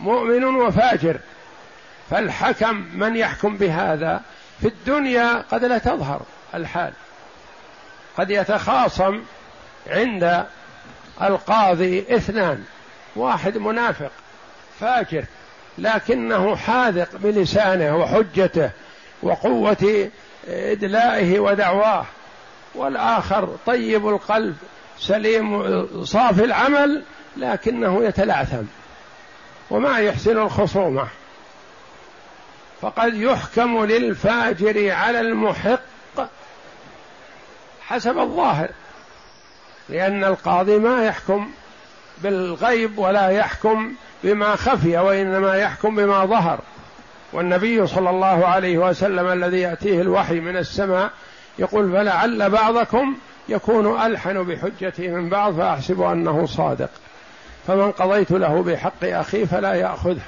مؤمن 0.00 0.44
وفاجر. 0.44 1.16
فالحكم 2.10 2.84
من 2.94 3.16
يحكم 3.16 3.56
بهذا 3.56 4.22
في 4.60 4.68
الدنيا 4.68 5.44
قد 5.50 5.64
لا 5.64 5.78
تظهر 5.78 6.22
الحال. 6.54 6.92
قد 8.18 8.30
يتخاصم 8.30 9.22
عند 9.86 10.46
القاضي 11.22 12.16
اثنان 12.16 12.64
واحد 13.16 13.58
منافق 13.58 14.10
فاجر 14.80 15.24
لكنه 15.78 16.56
حاذق 16.56 17.08
بلسانه 17.14 17.96
وحجته 17.96 18.70
وقوة 19.22 20.10
إدلائه 20.48 21.38
ودعواه. 21.40 22.04
والآخر 22.74 23.56
طيب 23.66 24.08
القلب 24.08 24.56
سليم 24.98 26.04
صافي 26.04 26.44
العمل 26.44 27.02
لكنه 27.36 28.04
يتلعثم 28.04 28.62
وما 29.70 29.98
يحسن 29.98 30.38
الخصومة. 30.38 31.08
فقد 32.80 33.14
يحكم 33.14 33.84
للفاجر 33.84 34.92
على 34.92 35.20
المحق 35.20 35.80
حسب 37.86 38.18
الظاهر. 38.18 38.70
لأن 39.88 40.24
القاضي 40.24 40.78
ما 40.78 41.04
يحكم 41.04 41.50
بالغيب 42.22 42.98
ولا 42.98 43.28
يحكم 43.28 43.92
بما 44.24 44.56
خفي 44.56 44.98
وإنما 44.98 45.56
يحكم 45.56 45.96
بما 45.96 46.24
ظهر. 46.24 46.58
والنبي 47.32 47.86
صلى 47.86 48.10
الله 48.10 48.46
عليه 48.46 48.78
وسلم 48.78 49.26
الذي 49.26 49.60
يأتيه 49.60 50.00
الوحي 50.00 50.40
من 50.40 50.56
السماء 50.56 51.10
يقول 51.58 51.92
فلعل 51.92 52.50
بعضكم 52.50 53.16
يكون 53.48 54.00
ألحن 54.02 54.42
بحجته 54.42 55.08
من 55.08 55.28
بعض 55.28 55.56
فأحسب 55.56 56.02
أنه 56.02 56.46
صادق. 56.46 56.90
فمن 57.66 57.92
قضيت 57.92 58.30
له 58.30 58.62
بحق 58.62 59.04
أخيه 59.04 59.44
فلا 59.44 59.74
يأخذه 59.74 60.22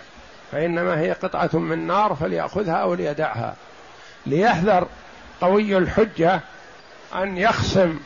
فإنما 0.52 1.00
هي 1.00 1.12
قطعة 1.12 1.50
من 1.58 1.86
نار 1.86 2.14
فليأخذها 2.14 2.74
أو 2.74 2.94
ليدعها. 2.94 3.54
ليحذر 4.26 4.86
قوي 5.40 5.78
الحجة 5.78 6.40
أن 7.14 7.36
يخصم 7.36 7.98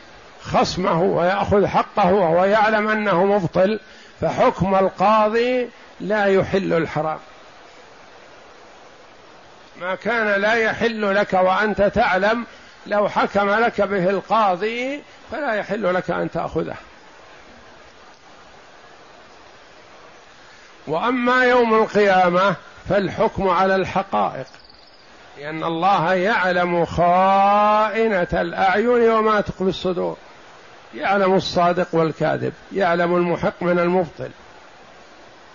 خصمه 0.43 1.01
ويأخذ 1.01 1.67
حقه 1.67 2.13
وهو 2.13 2.45
يعلم 2.45 2.87
أنه 2.89 3.25
مبطل 3.25 3.79
فحكم 4.21 4.75
القاضي 4.75 5.69
لا 5.99 6.25
يحل 6.25 6.73
الحرام. 6.73 7.19
ما 9.81 9.95
كان 9.95 10.41
لا 10.41 10.53
يحل 10.53 11.15
لك 11.15 11.33
وأنت 11.33 11.81
تعلم 11.81 12.45
لو 12.87 13.09
حكم 13.09 13.49
لك 13.49 13.81
به 13.81 14.09
القاضي 14.09 15.03
فلا 15.31 15.53
يحل 15.53 15.93
لك 15.93 16.11
أن 16.11 16.31
تأخذه. 16.31 16.75
وأما 20.87 21.43
يوم 21.45 21.73
القيامة 21.73 22.55
فالحكم 22.89 23.49
على 23.49 23.75
الحقائق 23.75 24.47
لأن 25.37 25.63
الله 25.63 26.13
يعلم 26.13 26.85
خائنة 26.85 28.27
الأعين 28.33 29.09
وما 29.09 29.41
تخفي 29.41 29.61
الصدور. 29.61 30.17
يعلم 30.95 31.33
الصادق 31.33 31.87
والكاذب 31.95 32.53
يعلم 32.73 33.15
المحق 33.15 33.63
من 33.63 33.79
المبطل 33.79 34.29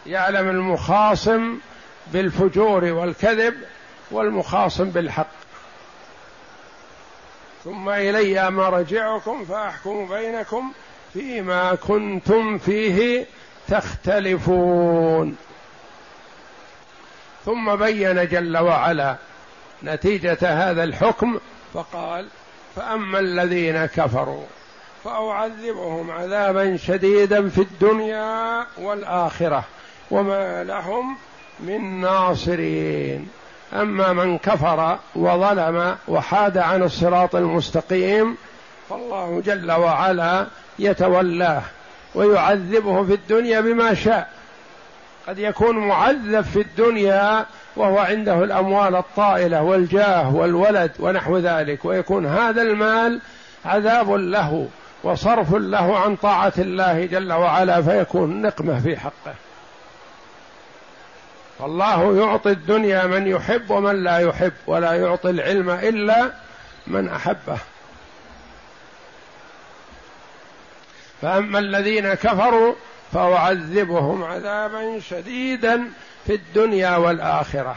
يعلم 0.07 0.49
المخاصم 0.49 1.59
بالفجور 2.13 2.85
والكذب 2.85 3.55
والمخاصم 4.11 4.91
بالحق. 4.91 5.31
ثم 7.65 7.89
إلي 7.89 8.51
مرجعكم 8.51 9.45
فأحكم 9.45 10.09
بينكم 10.09 10.73
فيما 11.13 11.75
كنتم 11.75 12.59
فيه 12.59 13.27
تختلفون. 13.69 15.37
ثم 17.45 17.77
بين 17.77 18.29
جل 18.29 18.59
وعلا 18.59 19.17
نتيجة 19.83 20.39
هذا 20.43 20.85
الحكم 20.85 21.39
فقال 21.75 22.27
فأما 22.77 23.19
الذين 23.19 23.87
كفروا 23.87 24.45
فأعذبهم 25.09 26.11
عذابا 26.11 26.77
شديدا 26.77 27.49
في 27.49 27.61
الدنيا 27.61 28.67
والآخرة 28.79 29.65
وما 30.11 30.65
لهم 30.65 31.17
من 31.61 32.01
ناصرين. 32.01 33.29
أما 33.73 34.13
من 34.13 34.39
كفر 34.39 34.99
وظلم 35.15 35.97
وحاد 36.09 36.59
عن 36.59 36.83
الصراط 36.83 37.37
المستقيم 37.37 38.37
فالله 38.91 39.43
جل 39.47 39.73
وعلا 39.73 40.47
يتولاه 40.79 41.63
ويعذبه 42.15 43.05
في 43.05 43.15
الدنيا 43.15 43.61
بما 43.61 43.95
شاء. 43.95 44.31
قد 45.29 45.39
يكون 45.39 45.77
معذب 45.79 46.41
في 46.41 46.61
الدنيا 46.61 47.47
وهو 47.77 47.99
عنده 47.99 48.45
الأموال 48.45 48.97
الطائلة 48.97 49.63
والجاه 49.63 50.35
والولد 50.35 50.93
ونحو 51.01 51.39
ذلك 51.39 51.85
ويكون 51.85 52.27
هذا 52.27 52.63
المال 52.63 53.21
عذاب 53.65 54.11
له. 54.11 54.69
وصرف 55.03 55.55
له 55.55 55.99
عن 55.99 56.17
طاعة 56.17 56.53
الله 56.59 57.07
جل 57.07 57.33
وعلا 57.33 57.83
فيكون 57.83 58.43
نقمة 58.43 58.81
في 58.81 58.97
حقه. 58.97 59.35
فالله 61.59 62.17
يعطي 62.17 62.51
الدنيا 62.51 63.07
من 63.07 63.27
يحب 63.27 63.71
ومن 63.71 64.05
لا 64.05 64.19
يحب 64.19 64.53
ولا 64.67 64.93
يعطي 64.93 65.31
العلم 65.31 65.71
إلا 65.71 66.31
من 66.87 67.09
أحبه. 67.09 67.59
فأما 71.23 71.59
الذين 71.59 72.15
كفروا 72.15 72.75
فأعذبهم 73.13 74.25
عذابا 74.25 75.01
شديدا 75.01 75.91
في 76.27 76.35
الدنيا 76.35 76.97
والآخرة. 76.97 77.77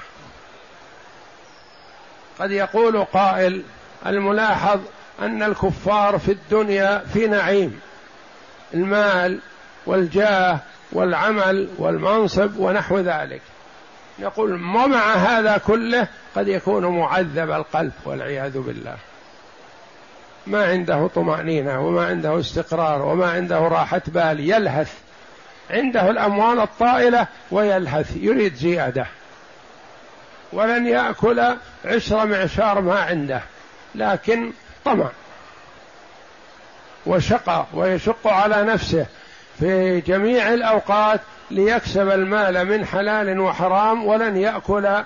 قد 2.39 2.51
يقول 2.51 3.03
قائل 3.03 3.63
الملاحظ 4.05 4.79
أن 5.21 5.43
الكفار 5.43 6.17
في 6.17 6.31
الدنيا 6.31 7.03
في 7.13 7.27
نعيم. 7.27 7.79
المال 8.73 9.39
والجاه 9.86 10.60
والعمل 10.91 11.69
والمنصب 11.77 12.51
ونحو 12.57 12.99
ذلك. 12.99 13.41
يقول 14.19 14.53
ومع 14.53 15.13
هذا 15.13 15.57
كله 15.57 16.07
قد 16.36 16.47
يكون 16.47 16.86
معذب 16.86 17.51
القلب 17.51 17.91
والعياذ 18.05 18.60
بالله. 18.60 18.95
ما 20.47 20.65
عنده 20.65 21.07
طمأنينة 21.15 21.88
وما 21.88 22.05
عنده 22.05 22.39
استقرار 22.39 23.01
وما 23.01 23.31
عنده 23.31 23.60
راحة 23.60 24.01
بال 24.07 24.39
يلهث. 24.39 24.93
عنده 25.69 26.10
الأموال 26.10 26.60
الطائلة 26.60 27.27
ويلهث 27.51 28.17
يريد 28.17 28.55
زيادة. 28.55 29.05
ولن 30.53 30.88
يأكل 30.88 31.55
عشر 31.86 32.25
معشار 32.25 32.81
ما 32.81 32.99
عنده. 32.99 33.41
لكن 33.95 34.51
طمع 34.86 35.10
وشقى 37.06 37.65
ويشق 37.74 38.28
على 38.28 38.63
نفسه 38.63 39.06
في 39.60 40.02
جميع 40.02 40.54
الأوقات 40.54 41.20
ليكسب 41.52 42.10
المال 42.10 42.65
من 42.65 42.86
حلال 42.86 43.39
وحرام 43.39 44.06
ولن 44.06 44.38
يأكل 44.38 45.04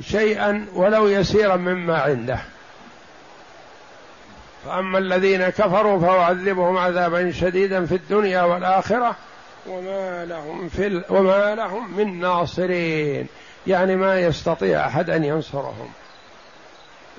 شيئا 0.00 0.66
ولو 0.74 1.08
يسيرا 1.08 1.56
مما 1.56 1.98
عنده. 1.98 2.38
فأما 4.66 4.98
الذين 4.98 5.48
كفروا 5.48 6.00
فأعذبهم 6.00 6.78
عذابا 6.78 7.32
شديدا 7.32 7.86
في 7.86 7.94
الدنيا 7.94 8.42
والآخرة 8.42 9.16
وما 9.66 10.24
لهم 10.24 10.68
في 10.68 11.02
وما 11.10 11.54
لهم 11.54 11.96
من 11.96 12.20
ناصرين. 12.20 13.26
يعني 13.66 13.96
ما 13.96 14.20
يستطيع 14.20 14.86
أحد 14.86 15.10
أن 15.10 15.24
ينصرهم. 15.24 15.88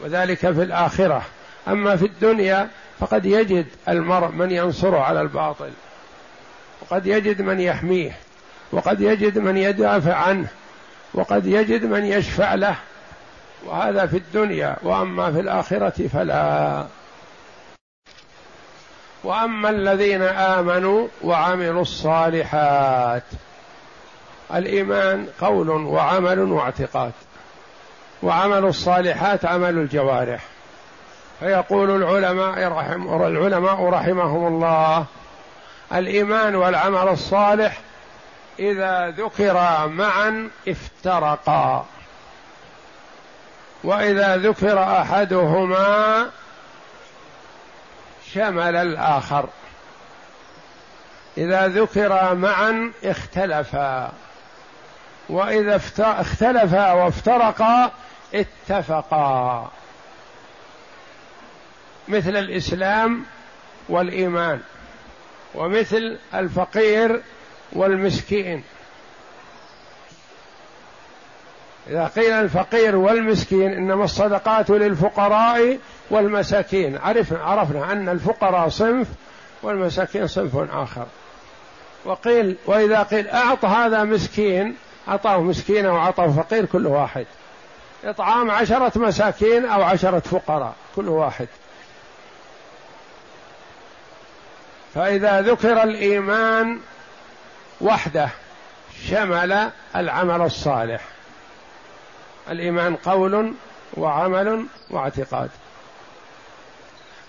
وذلك 0.03 0.39
في 0.39 0.63
الآخرة. 0.63 1.21
أما 1.67 1.95
في 1.95 2.05
الدنيا 2.05 2.69
فقد 2.99 3.25
يجد 3.25 3.65
المرء 3.89 4.27
من 4.27 4.51
ينصره 4.51 4.99
على 4.99 5.21
الباطل 5.21 5.71
وقد 6.81 7.07
يجد 7.07 7.41
من 7.41 7.59
يحميه 7.59 8.11
وقد 8.71 9.01
يجد 9.01 9.37
من 9.37 9.57
يدافع 9.57 10.15
عنه 10.15 10.47
وقد 11.13 11.45
يجد 11.45 11.85
من 11.85 12.05
يشفع 12.05 12.53
له. 12.55 12.75
وهذا 13.65 14.05
في 14.05 14.17
الدنيا 14.17 14.75
وأما 14.83 15.31
في 15.31 15.39
الآخرة 15.39 16.07
فلا. 16.07 16.85
وأما 19.23 19.69
الذين 19.69 20.21
آمنوا 20.21 21.07
وعملوا 21.23 21.81
الصالحات 21.81 23.23
الإيمان 24.53 25.27
قول 25.41 25.69
وعمل 25.69 26.39
واعتقاد 26.39 27.11
وعمل 28.23 28.65
الصالحات 28.65 29.45
عمل 29.45 29.77
الجوارح. 29.77 30.56
فيقول 31.39 32.03
العلماء 32.03 32.67
رحم 32.67 33.23
العلماء 33.23 33.83
رحمهم 33.89 34.47
الله 34.47 35.05
الإيمان 35.93 36.55
والعمل 36.55 37.07
الصالح 37.07 37.81
إذا 38.59 39.09
ذكرا 39.09 39.85
معا 39.85 40.49
افترقا. 40.67 41.85
وإذا 43.83 44.37
ذكر 44.37 44.83
أحدهما 44.83 46.25
شمل 48.33 48.75
الآخر. 48.75 49.49
إذا 51.37 51.67
ذكرا 51.67 52.33
معا 52.33 52.91
اختلفا. 53.03 54.11
وإذا 55.29 55.81
اختلفا 55.99 56.91
وافترقا 56.91 57.91
اتفقا. 58.33 59.71
مثل 62.07 62.37
الإسلام 62.37 63.23
والإيمان 63.89 64.59
ومثل 65.55 66.17
الفقير 66.33 67.21
والمسكين. 67.73 68.63
إذا 71.89 72.07
قيل 72.07 72.31
الفقير 72.31 72.95
والمسكين 72.95 73.71
إنما 73.71 74.03
الصدقات 74.03 74.69
للفقراء 74.69 75.77
والمساكين. 76.09 76.97
عرفنا 76.97 77.39
عرفنا 77.43 77.91
أن 77.91 78.09
الفقراء 78.09 78.69
صنف 78.69 79.07
والمساكين 79.63 80.27
صنف 80.27 80.55
آخر. 80.71 81.05
وقيل 82.05 82.55
وإذا 82.65 83.03
قيل 83.03 83.27
أعط 83.27 83.65
هذا 83.65 84.03
مسكين 84.03 84.75
أعطاه 85.07 85.41
مسكين 85.41 85.85
أو 85.85 85.97
أعطاه 85.97 86.27
فقير 86.27 86.65
كل 86.65 86.87
واحد. 86.87 87.25
إطعام 88.05 88.51
عشرة 88.51 88.91
مساكين 88.95 89.65
أو 89.65 89.83
عشرة 89.83 90.19
فقراء 90.19 90.75
كل 90.95 91.09
واحد. 91.09 91.47
فإذا 94.97 95.41
ذكر 95.41 95.83
الإيمان 95.83 96.79
وحده 97.81 98.29
شمل 99.09 99.69
العمل 99.95 100.41
الصالح. 100.41 101.01
الإيمان 102.49 102.95
قول 102.95 103.53
وعمل 103.93 104.65
واعتقاد. 104.89 105.49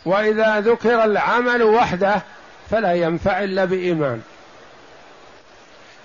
وإذا 0.04 0.60
ذكر 0.60 1.04
العمل 1.04 1.62
وحده 1.62 2.22
فلا 2.70 2.92
ينفع 2.92 3.44
إلا 3.44 3.64
بإيمان. 3.64 4.22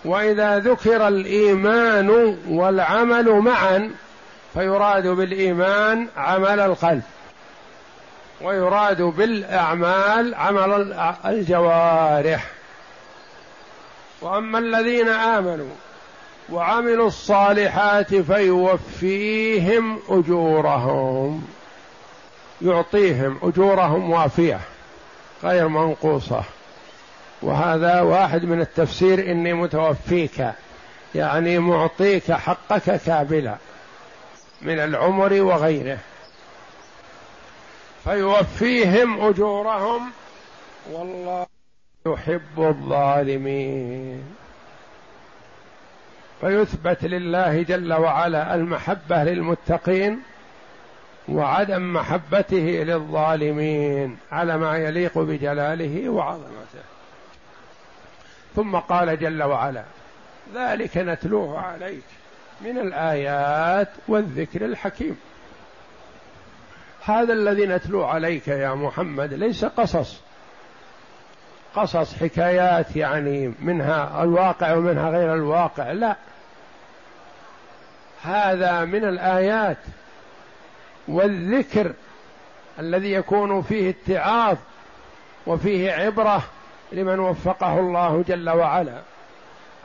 وإذا 0.06 0.60
ذكر 0.60 1.08
الإيمان 1.08 2.38
والعمل 2.48 3.30
معا 3.30 3.92
فيراد 4.54 5.08
بالإيمان 5.08 6.08
عمل 6.18 6.60
القلب. 6.60 7.04
ويراد 8.44 9.02
بالأعمال 9.02 10.36
عمل 10.36 10.94
الجوارح. 11.26 12.46
وأما 14.22 14.60
الذين 14.60 15.10
آمنوا 15.10 15.76
وعملوا 16.50 17.08
الصالحات 17.08 18.16
فيوفيهم 18.16 20.00
أجورهم 20.10 21.48
يعطيهم 22.62 23.40
أجورهم 23.44 24.12
وافية 24.12 24.60
غير 25.44 25.68
منقوصة. 25.68 26.44
وهذا 27.42 28.02
واحد 28.02 28.46
من 28.46 28.62
التفسير 28.62 29.32
إني 29.32 29.54
متوفيك 29.54 30.48
يعني 31.16 31.60
معطيك 31.60 32.32
حقك 32.32 33.02
كاملا 33.06 33.56
من 34.62 34.80
العمر 34.80 35.34
وغيره. 35.42 35.98
فيوفيهم 38.04 39.22
أجورهم 39.22 40.12
والله 40.92 41.46
يحب 42.08 42.58
الظالمين. 42.58 44.24
فيثبت 46.42 47.04
لله 47.04 47.62
جل 47.62 47.94
وعلا 47.94 48.56
المحبة 48.56 49.24
للمتقين 49.24 50.20
وعدم 51.30 51.94
محبته 51.94 52.84
للظالمين 52.88 54.18
على 54.32 54.58
ما 54.58 54.78
يليق 54.78 55.18
بجلاله 55.18 56.10
وعظمته. 56.10 56.84
ثم 58.56 58.76
قال 58.76 59.20
جل 59.20 59.44
وعلا 59.44 59.84
ذلك 60.56 60.98
نتلوه 60.98 61.60
عليك 61.60 62.04
من 62.62 62.78
الآيات 62.78 63.90
والذكر 64.08 64.66
الحكيم. 64.66 65.18
هذا 67.06 67.34
الذي 67.34 67.66
نتلو 67.66 68.04
عليك 68.04 68.48
يا 68.48 68.74
محمد 68.74 69.34
ليس 69.34 69.66
قصص. 69.66 70.22
قصص 71.76 72.14
حكايات 72.14 72.96
يعني 72.96 73.54
منها 73.60 74.24
الواقع 74.24 74.74
ومنها 74.74 75.10
غير 75.10 75.34
الواقع 75.34 75.92
لا. 75.92 76.16
هذا 78.24 78.86
من 78.86 79.06
الآيات 79.06 79.78
والذكر 81.08 81.94
الذي 82.80 83.12
يكون 83.12 83.62
فيه 83.62 83.90
اتعاظ 83.90 84.58
وفيه 85.48 85.92
عبرة 85.92 86.44
لمن 86.92 87.20
وفقه 87.20 87.80
الله 87.80 88.24
جل 88.28 88.50
وعلا. 88.50 89.02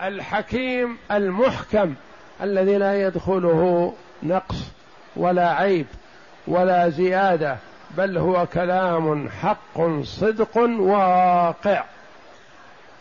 الحكيم 0.03 0.99
المحكم 1.11 1.95
الذي 2.43 2.79
لا 2.79 3.07
يدخله 3.07 3.95
نقص 4.23 4.57
ولا 5.17 5.53
عيب. 5.53 5.87
ولا 6.49 6.89
زيادة 6.89 7.57
بل 7.97 8.19
هو 8.19 8.47
كلام 8.47 9.29
حق 9.29 10.01
صدق 10.03 10.57
واقع. 10.81 11.85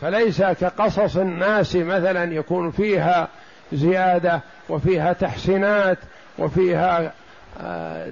فليس 0.01 0.41
كقصص 0.41 1.17
الناس 1.17 1.75
مثلا 1.75 2.33
يكون 2.33 2.71
فيها 2.71 3.27
زيادة 3.73 4.41
وفيها 4.69 5.13
تحسينات 5.13 5.97
وفيها 6.37 7.13
آه، 7.61 8.11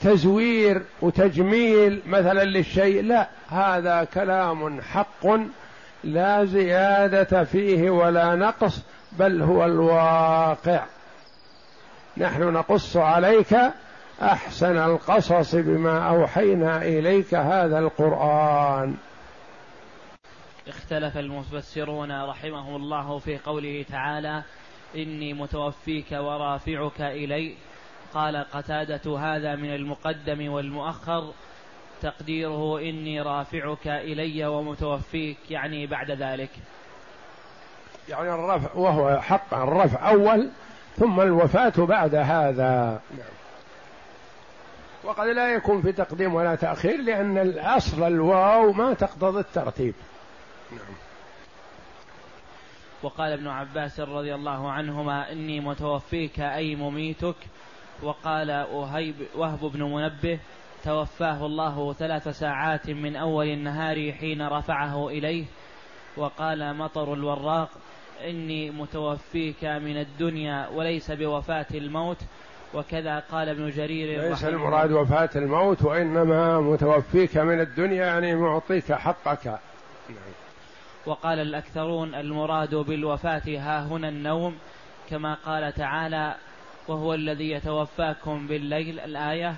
تزوير 0.00 0.82
وتجميل 1.02 2.00
مثلا 2.06 2.44
للشيء 2.44 3.02
لا 3.02 3.28
هذا 3.50 4.06
كلام 4.14 4.80
حق 4.80 5.26
لا 6.04 6.44
زيادة 6.44 7.44
فيه 7.44 7.90
ولا 7.90 8.34
نقص 8.34 8.82
بل 9.12 9.42
هو 9.42 9.64
الواقع. 9.64 10.80
نحن 12.16 12.42
نقص 12.42 12.96
عليك 12.96 13.56
أحسن 14.22 14.78
القصص 14.78 15.54
بما 15.54 16.08
أوحينا 16.08 16.82
إليك 16.82 17.34
هذا 17.34 17.78
القرآن. 17.78 18.96
اختلف 20.68 21.18
المفسرون 21.18 22.24
رحمهم 22.24 22.76
الله 22.76 23.18
في 23.18 23.38
قوله 23.38 23.84
تعالى 23.90 24.42
إني 24.96 25.34
متوفيك 25.34 26.12
ورافعك 26.12 27.00
إلي. 27.00 27.54
قال 28.14 28.36
قتادة 28.52 29.18
هذا 29.18 29.56
من 29.56 29.74
المقدم 29.74 30.52
والمؤخر. 30.52 31.32
وتقديره 32.04 32.78
إني 32.78 33.20
رافعك 33.20 33.86
إلي 33.86 34.46
ومتوفيك 34.46 35.38
يعني 35.50 35.86
بعد 35.86 36.10
ذلك. 36.10 36.50
يعني 38.08 38.34
الرفع 38.34 38.74
وهو 38.74 39.20
حق 39.20 39.54
الرفع 39.54 40.10
أول 40.10 40.50
ثم 40.96 41.20
الوفاة 41.20 41.72
بعد 41.78 42.14
هذا. 42.14 43.00
وقد 45.04 45.26
لا 45.26 45.54
يكون 45.54 45.82
في 45.82 45.92
تقديم 45.92 46.34
ولا 46.34 46.54
تأخير 46.54 47.02
لأن 47.02 47.38
الأصل 47.38 48.02
الواو 48.02 48.72
ما 48.72 48.94
تقتضي 48.94 49.40
الترتيب. 49.40 49.94
نعم. 50.72 50.94
وقال 53.02 53.32
ابن 53.32 53.48
عباس 53.48 54.00
رضي 54.00 54.34
الله 54.34 54.72
عنهما 54.72 55.32
إني 55.32 55.60
متوفيك 55.60 56.40
أي 56.40 56.76
مميتك. 56.76 57.36
وقال 58.02 58.50
أهيب 58.50 59.14
وهب 59.34 59.60
بن 59.60 59.82
منبه 59.82 60.38
توفاه 60.84 61.46
الله 61.46 61.92
ثلاث 61.92 62.28
ساعات 62.28 62.90
من 62.90 63.16
أول 63.16 63.46
النهار 63.46 64.12
حين 64.12 64.48
رفعه 64.48 65.08
إليه. 65.08 65.44
وقال 66.16 66.76
مطر 66.76 67.14
الوراق 67.14 67.68
إني 68.24 68.70
متوفيك 68.70 69.64
من 69.64 69.96
الدنيا 69.96 70.68
وليس 70.68 71.10
بوفاة 71.10 71.66
الموت 71.74 72.18
وكذا 72.74 73.18
قال 73.18 73.48
ابن 73.48 73.70
جرير 73.70 74.28
ليس 74.28 74.44
المراد 74.44 74.92
وفاة 74.92 75.30
الموت 75.36 75.82
وإنما 75.82 76.60
متوفيك 76.60 77.36
من 77.36 77.60
الدنيا 77.60 78.06
يعني 78.06 78.34
معطيك 78.34 78.92
حقك. 78.92 79.58
وقال 81.06 81.38
الأكثرون 81.38 82.14
المراد 82.14 82.74
بالوفاة 82.74 83.42
ها 83.46 83.86
هنا 83.86 84.08
النوم 84.08 84.56
كما 85.10 85.34
قال 85.34 85.72
تعالى 85.72 86.34
وهو 86.88 87.14
الذي 87.14 87.50
يتوفاكم 87.50 88.46
بالليل 88.46 89.00
الآية. 89.00 89.54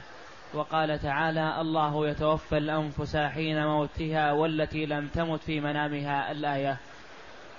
وقال 0.54 1.02
تعالى 1.02 1.60
الله 1.60 2.08
يتوفى 2.08 2.58
الأنفس 2.58 3.16
حين 3.16 3.66
موتها 3.66 4.32
والتي 4.32 4.86
لم 4.86 5.08
تمت 5.08 5.42
في 5.42 5.60
منامها 5.60 6.32
الآية. 6.32 6.76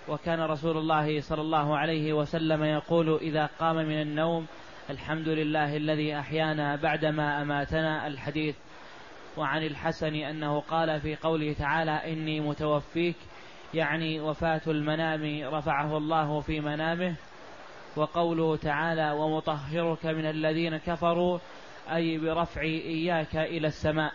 وكان 0.10 0.42
رسول 0.42 0.78
الله 0.78 1.22
صلى 1.22 1.42
الله 1.42 1.78
عليه 1.78 2.14
وسلم 2.14 2.64
يقول 2.64 3.16
إذا 3.16 3.50
قام 3.60 3.76
من 3.76 4.02
النوم 4.02 4.46
الحمد 4.90 5.28
لله 5.28 5.78
الذي 5.78 6.20
أحيانا 6.20 6.76
بعدما 6.76 7.42
أماتنا 7.42 8.08
الحديث. 8.08 8.56
وعن 9.38 9.64
الحسن 9.64 10.16
أنه 10.16 10.60
قال 10.60 11.02
في 11.02 11.16
قوله 11.16 11.54
تعالى 11.54 11.92
إني 11.92 12.40
متوفيك 12.40 13.16
يعني 13.74 14.20
وفاة 14.20 14.62
المنام 14.68 15.54
رفعه 15.54 15.98
الله 15.98 16.40
في 16.40 16.60
منامه 16.60 17.16
وقوله 17.96 18.56
تعالى 18.56 19.12
ومطهرك 19.12 20.06
من 20.06 20.26
الذين 20.26 20.78
كفروا 20.78 21.40
أي 21.94 22.18
برفع 22.18 22.62
إياك 22.62 23.36
إلى 23.36 23.68
السماء. 23.68 24.14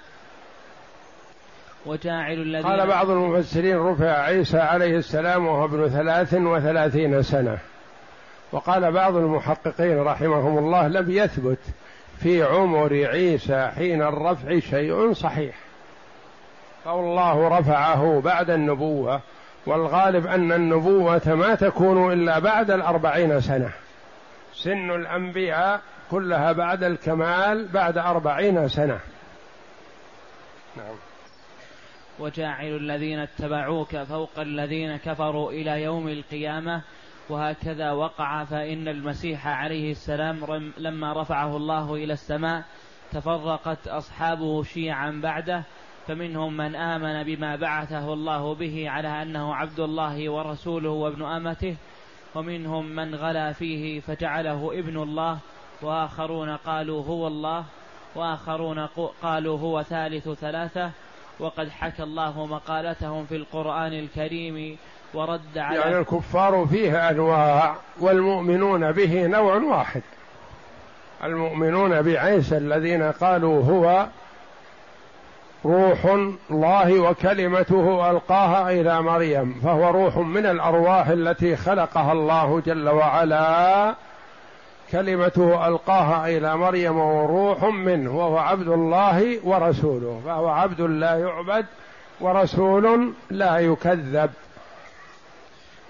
وجاعل 1.87 2.33
الذين 2.33 2.66
قال 2.66 2.87
بعض 2.87 3.11
المفسرين 3.11 3.79
رفع 3.79 4.23
عيسى 4.23 4.59
عليه 4.59 4.97
السلام 4.97 5.47
وهو 5.47 5.64
ابن 5.64 5.88
ثلاث 5.88 6.35
وثلاثين 6.35 7.23
سنة. 7.23 7.59
وقال 8.53 8.92
بعض 8.92 9.16
المحققين 9.16 10.03
رحمهم 10.03 10.59
الله 10.59 10.88
لم 10.88 11.11
يثبت 11.11 11.59
في 12.18 12.42
عمر 12.42 12.92
عيسى 12.92 13.71
حين 13.77 14.03
الرفع 14.03 14.59
شيء 14.59 15.12
صحيح. 15.12 15.55
فالله 16.85 17.59
رفعه 17.59 18.21
بعد 18.21 18.51
النبوة 18.51 19.21
والغالب 19.66 20.27
أن 20.27 20.53
النبوة 20.53 21.23
ما 21.27 21.55
تكون 21.55 22.12
إلا 22.12 22.38
بعد 22.38 22.71
الأربعين 22.71 23.40
سنة. 23.40 23.71
سن 24.55 24.90
الأنبياء 24.90 25.81
كلها 26.11 26.53
بعد 26.53 26.85
الكمال 26.85 27.68
بعد 27.68 27.99
أربعين 27.99 28.68
سنة. 28.68 28.99
نعم. 30.77 31.12
وجاعل 32.23 32.77
الذين 32.77 33.19
اتبعوك 33.19 33.97
فوق 33.97 34.39
الذين 34.39 34.97
كفروا 34.97 35.53
إلى 35.53 35.83
يوم 35.83 36.09
القيامة 36.09 36.83
وهكذا 37.29 37.93
وقع 37.93 38.45
فإن 38.45 38.89
المسيح 38.89 39.47
عليه 39.47 39.91
السلام 39.91 40.73
لما 40.79 41.23
رفعه 41.23 41.57
الله 41.57 41.95
إلى 41.95 42.13
السماء 42.13 42.65
تفرقت 43.13 43.89
أصحابه 43.89 44.63
شيعا 44.63 45.21
بعده 45.23 45.63
فمنهم 46.07 46.57
من 46.57 46.75
آمن 46.75 47.23
بما 47.23 47.57
بعثه 47.57 48.13
الله 48.13 48.55
به 48.55 48.91
على 48.91 49.23
أنه 49.23 49.55
عبد 49.55 49.81
الله 49.81 50.31
ورسوله 50.31 50.91
وابن 50.91 51.23
أمته 51.25 51.77
ومنهم 52.35 52.87
من 52.87 53.15
غلا 53.15 53.53
فيه 53.53 54.01
فجعله 54.01 54.79
ابن 54.79 55.03
الله 55.03 55.39
وآخرون 55.83 56.57
قالوا 56.57 57.05
هو 57.05 57.27
الله 57.27 57.65
وآخرون 58.15 58.87
قالوا 59.23 59.59
هو 59.59 59.83
ثالث 59.83 60.29
ثلاثة 60.29 60.91
وقد 61.38 61.68
حكى 61.71 62.03
الله 62.03 62.47
مقالتهم 62.47 63.27
في 63.27 63.37
القرآن 63.37 63.92
الكريم 63.92 64.77
ورد 65.14 65.59
على 65.59 65.79
يعني 65.79 65.99
الكفار 65.99 66.66
فيه 66.71 67.11
أنواع 67.11 67.77
والمؤمنون 68.01 68.92
به 68.92 69.27
نوع 69.27 69.57
واحد. 69.57 70.03
المؤمنون 71.25 72.03
بعيسى 72.03 72.57
الذين 72.57 73.03
قالوا 73.03 73.64
هو 73.64 74.07
روح 75.64 76.05
الله 76.51 77.01
وكلمته 77.01 78.11
ألقاها 78.11 78.71
إلى 78.71 79.03
مريم 79.03 79.61
فهو 79.64 79.90
روح 79.90 80.16
من 80.16 80.47
الأرواح 80.47 81.09
التي 81.09 81.57
خلقها 81.57 82.12
الله 82.12 82.62
جل 82.66 82.88
وعلا 82.88 83.95
كلمته 84.92 85.68
ألقاها 85.68 86.28
إلى 86.28 86.57
مريم 86.57 86.98
وروح 86.98 87.64
منه 87.64 88.18
وهو 88.18 88.38
عبد 88.38 88.68
الله 88.68 89.46
ورسوله 89.46 90.22
فهو 90.24 90.48
عبد 90.48 90.81
لا 90.81 91.18
يعبد 91.18 91.66
ورسول 92.20 93.14
لا 93.31 93.59
يكذب. 93.59 94.31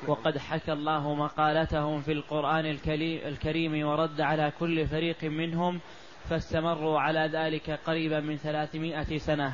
وقد 0.06 0.38
حكى 0.38 0.72
الله 0.72 1.14
مقالتهم 1.14 2.00
في 2.00 2.12
القرآن 2.12 2.78
الكريم 3.26 3.86
ورد 3.86 4.20
على 4.20 4.52
كل 4.60 4.86
فريق 4.86 5.24
منهم 5.24 5.80
فاستمروا 6.30 7.00
على 7.00 7.30
ذلك 7.32 7.78
قريبا 7.86 8.20
من 8.20 8.36
ثلاثمائة 8.36 9.18
سنة. 9.18 9.52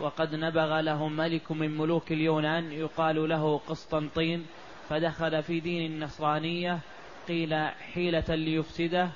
وقد 0.00 0.34
نبغ 0.34 0.80
لهم 0.80 1.16
ملك 1.16 1.52
من 1.52 1.76
ملوك 1.78 2.12
اليونان 2.12 2.72
يقال 2.72 3.28
له 3.28 3.60
قسطنطين 3.68 4.46
فدخل 4.88 5.42
في 5.42 5.60
دين 5.60 5.92
النصرانية 5.92 6.78
قيل 7.28 7.54
حيلة 7.94 8.24
ليفسده 8.28 9.08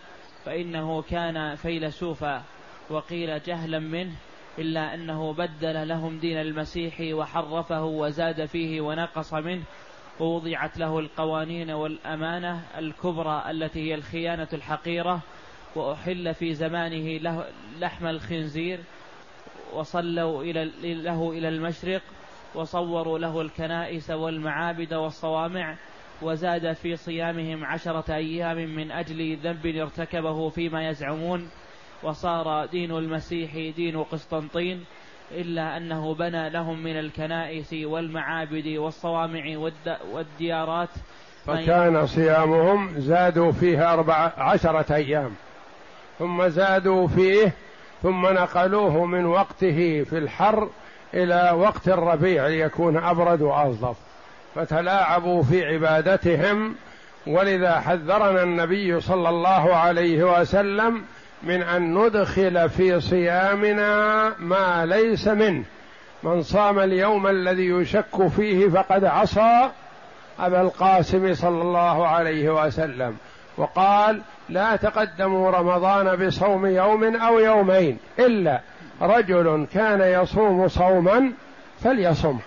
فإنه 0.45 1.03
كان 1.03 1.55
فيلسوفا. 1.55 2.43
وقيل 2.91 3.43
جهلا 3.43 3.79
منه 3.79 4.13
إلا 4.59 4.95
أنه 4.95 5.33
بدل 5.33 5.89
لهم 5.89 6.19
دين 6.19 6.41
المسيح 6.41 6.95
وحرفه 7.01 7.85
وزاد 7.85 8.45
فيه 8.45 8.81
ونقص 8.81 9.35
منه 9.35 9.63
ووضعت 10.21 10.79
له 10.79 10.99
القوانين 10.99 11.71
والأمانة 11.71 12.63
الكبرى 12.79 13.45
التي 13.51 13.91
هي 13.91 13.95
الخيانة 13.95 14.49
الحقيرة. 14.53 15.21
وأحل 15.77 16.35
في 16.35 16.55
زمانه 16.55 17.19
له 17.19 17.45
لحم 17.79 18.07
الخنزير 18.07 18.81
وصلوا 19.73 20.43
إلى 20.43 20.71
له 20.95 21.31
إلى 21.31 21.49
المشرق 21.49 22.03
وصوروا 22.55 23.19
له 23.19 23.41
الكنائس 23.41 24.11
والمعابد 24.11 24.95
والصوامع. 24.95 25.77
وزاد 26.23 26.73
في 26.73 26.97
صيامهم 26.97 27.65
عشرة 27.65 28.15
أيام 28.15 28.57
من 28.57 28.91
أجل 28.91 29.37
ذنب 29.37 29.67
ارتكبه 29.67 30.49
فيما 30.49 30.89
يزعمون 30.89 31.51
وصار 32.03 32.67
دين 32.67 32.91
المسيح 32.91 33.53
دين 33.77 34.03
قسطنطين 34.03 34.85
إلا 35.33 35.77
أنه 35.77 36.15
بنى 36.15 36.51
لهم 36.51 36.83
من 36.83 36.99
الكنائس 36.99 37.73
والمعابد 37.73 38.67
والصوامع 38.67 39.71
والديارات. 40.13 40.89
فكان 41.47 42.07
صيامهم 42.07 42.95
زادوا 42.97 43.53
فيه 43.53 43.93
أربع 43.93 44.33
عشرة 44.37 44.95
أيام. 44.95 45.35
ثم 46.19 46.49
زادوا 46.49 47.09
فيه 47.09 47.53
ثم 48.03 48.27
نقلوه 48.27 49.05
من 49.05 49.27
وقته 49.27 50.05
في 50.05 50.19
الحر 50.19 50.69
إلى 51.15 51.51
وقت 51.57 51.89
الربيع 51.89 52.47
ليكون 52.47 52.97
أبرد 52.97 53.43
وألطف 53.43 54.10
فتلاعبوا 54.55 55.43
في 55.43 55.65
عبادتهم. 55.65 56.75
ولذا 57.27 57.81
حذرنا 57.81 58.43
النبي 58.43 59.01
صلى 59.01 59.29
الله 59.29 59.75
عليه 59.75 60.41
وسلم 60.41 61.03
من 61.43 61.63
أن 61.63 61.95
ندخل 61.95 62.71
في 62.71 63.01
صيامنا 63.01 64.33
ما 64.39 64.87
ليس 64.87 65.29
منه. 65.29 65.65
من 66.23 66.43
صام 66.43 66.79
اليوم 66.79 67.27
الذي 67.27 67.67
يشك 67.67 68.29
فيه 68.37 68.69
فقد 68.69 69.05
عصى 69.05 69.71
أبا 70.41 70.61
القاسم 70.61 71.35
صلى 71.35 71.63
الله 71.63 72.07
عليه 72.07 72.65
وسلم. 72.65 73.17
وقال 73.57 74.23
لا 74.49 74.77
تقدموا 74.77 75.51
رمضان 75.51 76.27
بصوم 76.27 76.67
يوم 76.67 77.17
أو 77.17 77.39
يومين 77.39 77.99
إلا 78.19 78.61
رجل 79.03 79.67
كان 79.75 80.23
يصوم 80.23 80.69
صوما 80.69 81.33
فليصمه. 81.85 82.41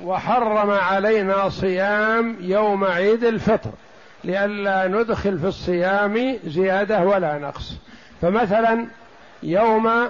وحرم 0.00 0.70
علينا 0.70 1.48
صيام 1.48 2.36
يوم 2.40 2.84
عيد 2.84 3.24
الفطر 3.24 3.70
لئلا 4.24 4.86
ندخل 4.88 5.38
في 5.38 5.46
الصيام 5.46 6.38
زيادة 6.46 7.00
ولا 7.04 7.38
نقص. 7.38 7.76
فمثلا 8.22 8.86
يوم 9.42 10.08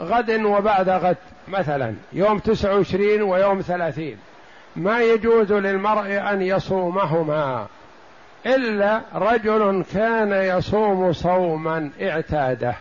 غد 0.00 0.30
وبعد 0.30 0.88
غد 0.88 1.16
مثلا 1.48 1.94
يوم 2.12 2.38
تسع 2.38 2.72
وعشرين 2.72 3.22
ويوم 3.22 3.60
ثلاثين 3.60 4.18
ما 4.76 5.00
يجوز 5.00 5.52
للمرء 5.52 6.12
أن 6.32 6.42
يصومهما؟ 6.42 7.66
إلا 8.46 9.00
رجل 9.14 9.84
كان 9.94 10.32
يصوم 10.32 11.12
صوما 11.12 11.90
اعتاده. 12.02 12.74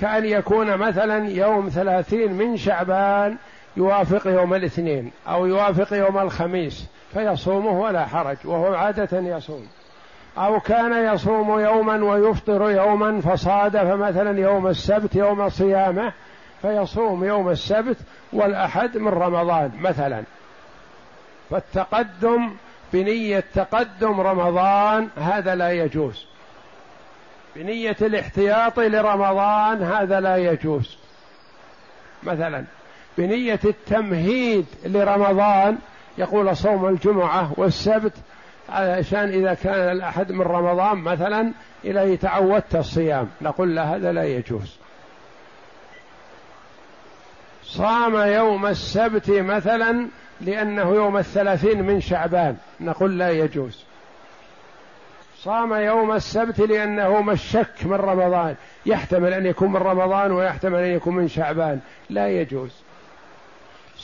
كأن 0.00 0.24
يكون 0.24 0.76
مثلا 0.76 1.28
يوم 1.28 1.68
ثلاثين 1.68 2.32
من 2.32 2.56
شعبان 2.56 3.36
يوافق 3.76 4.26
يوم 4.26 4.54
الاثنين 4.54 5.10
أو 5.28 5.46
يوافق 5.46 5.96
يوم 5.96 6.18
الخميس 6.18 6.86
فيصومه 7.12 7.80
ولا 7.80 8.06
حرج 8.06 8.36
وهو 8.44 8.74
عادة 8.74 9.18
يصوم. 9.18 9.66
أو 10.38 10.60
كان 10.60 11.14
يصوم 11.14 11.60
يوما 11.60 12.04
ويفطر 12.04 12.70
يوما 12.70 13.20
فصادف 13.20 13.84
مثلا 13.84 14.40
يوم 14.40 14.66
السبت 14.66 15.16
يوم 15.16 15.48
صيامه 15.48 16.12
فيصوم 16.62 17.24
يوم 17.24 17.50
السبت 17.50 17.96
والأحد 18.32 18.98
من 18.98 19.08
رمضان 19.08 19.70
مثلا. 19.80 20.22
فالتقدم 21.50 22.50
بنية 22.92 23.44
تقدم 23.54 24.20
رمضان 24.20 25.08
هذا 25.16 25.54
لا 25.54 25.70
يجوز. 25.70 26.26
بنية 27.56 27.96
الاحتياط 28.02 28.78
لرمضان 28.80 29.82
هذا 29.82 30.20
لا 30.20 30.36
يجوز. 30.36 30.98
مثلا 32.22 32.64
بنية 33.18 33.60
التمهيد 33.64 34.66
لرمضان 34.84 35.78
يقول 36.18 36.56
صوم 36.56 36.88
الجمعة 36.88 37.52
والسبت 37.56 38.12
عشان 38.68 39.28
إذا 39.28 39.54
كان 39.54 39.96
الأحد 39.96 40.32
من 40.32 40.42
رمضان 40.42 40.98
مثلا 40.98 41.52
إلى 41.84 42.16
تعودت 42.16 42.76
الصيام. 42.76 43.28
نقول 43.42 43.76
له 43.76 43.96
هذا 43.96 44.12
لا 44.12 44.24
يجوز. 44.24 44.76
صام 47.62 48.16
يوم 48.16 48.66
السبت 48.66 49.30
مثلا 49.30 50.08
لأنه 50.40 50.94
يوم 50.94 51.16
الثلاثين 51.16 51.82
من 51.82 52.00
شعبان. 52.00 52.56
نقول 52.80 53.18
لا 53.18 53.30
يجوز. 53.30 53.84
صام 55.38 55.72
يوم 55.72 56.12
السبت 56.12 56.60
لأنه 56.60 57.22
مشك 57.22 57.74
من 57.82 57.94
رمضان. 57.94 58.54
يحتمل 58.86 59.34
أن 59.34 59.46
يكون 59.46 59.72
من 59.72 59.76
رمضان 59.76 60.32
ويحتمل 60.32 60.78
أن 60.78 60.96
يكون 60.96 61.14
من 61.14 61.28
شعبان. 61.28 61.80
لا 62.10 62.28
يجوز. 62.28 62.70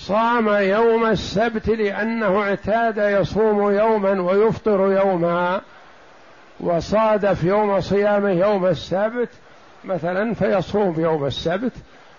صام 0.06 0.48
يوم 0.48 1.06
السبت 1.06 1.68
لأنه 1.68 2.42
اعتاد 2.42 3.20
يصوم 3.20 3.70
يوما 3.70 4.22
ويفطر 4.22 4.92
يوما 4.92 5.60
وصادف 6.60 7.44
يوم 7.44 7.80
صيامه 7.80 8.30
يوم 8.30 8.66
السبت 8.66 9.28
مثلا 9.84 10.34
فيصوم 10.34 11.00
يوم 11.00 11.26
السبت 11.26 11.72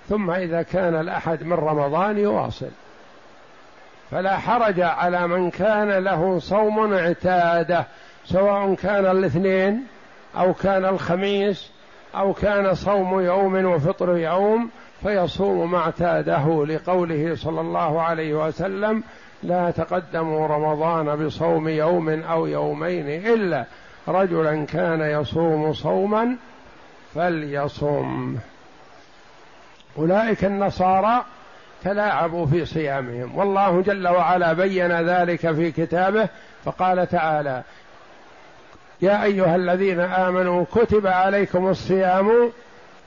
ثم 0.10 0.32
إذا 0.32 0.62
كان 0.62 0.96
الأحد 0.96 1.44
من 1.44 1.54
رمضان 1.54 2.18
يواصل. 2.18 2.70
فلا 4.12 4.38
حرج 4.38 4.82
على 4.82 5.28
من 5.28 5.50
كان 5.50 5.90
له 5.90 6.40
صوم 6.40 6.94
اعتاده 6.94 7.86
سواء 8.26 8.74
كان 8.74 9.06
الاثنين 9.06 9.84
أو 10.38 10.54
كان 10.54 10.86
الخميس 10.86 11.72
أو 12.16 12.34
كان 12.34 12.76
صوم 12.76 13.20
يوم 13.20 13.66
وفطر 13.66 14.18
يوم 14.18 14.70
فيصوم 15.04 15.72
ما 15.72 15.78
اعتاده 15.78 16.66
لقوله 16.66 17.36
صلى 17.36 17.62
الله 17.62 18.02
عليه 18.02 18.47
وسلم 18.47 19.04
لا 19.43 19.72
تقدموا 19.72 20.47
رمضان 20.47 21.26
بصوم 21.26 21.68
يوم 21.68 22.10
أو 22.10 22.45
يومين 22.45 23.08
إلا 23.08 23.66
رجلا 24.08 24.66
كان 24.66 25.02
يصوم 25.02 25.74
صوما 25.74 26.36
فليصم. 27.16 28.36
أولئك 29.97 30.45
النصارى 30.45 31.26
تلاعبوا 31.84 32.45
في 32.45 32.66
صيامهم. 32.66 33.38
والله 33.38 33.82
جل 33.82 34.08
وعلا 34.08 34.54
بين 34.54 34.91
ذلك 34.91 35.52
في 35.52 35.72
كتابه 35.72 36.30
فقال 36.66 37.08
تعالى 37.10 37.64
يا 39.02 39.24
أيها 39.24 39.56
الذين 39.56 39.99
آمنوا 39.99 40.66
كتب 40.76 41.08
عليكم 41.08 41.68
الصيام 41.68 42.52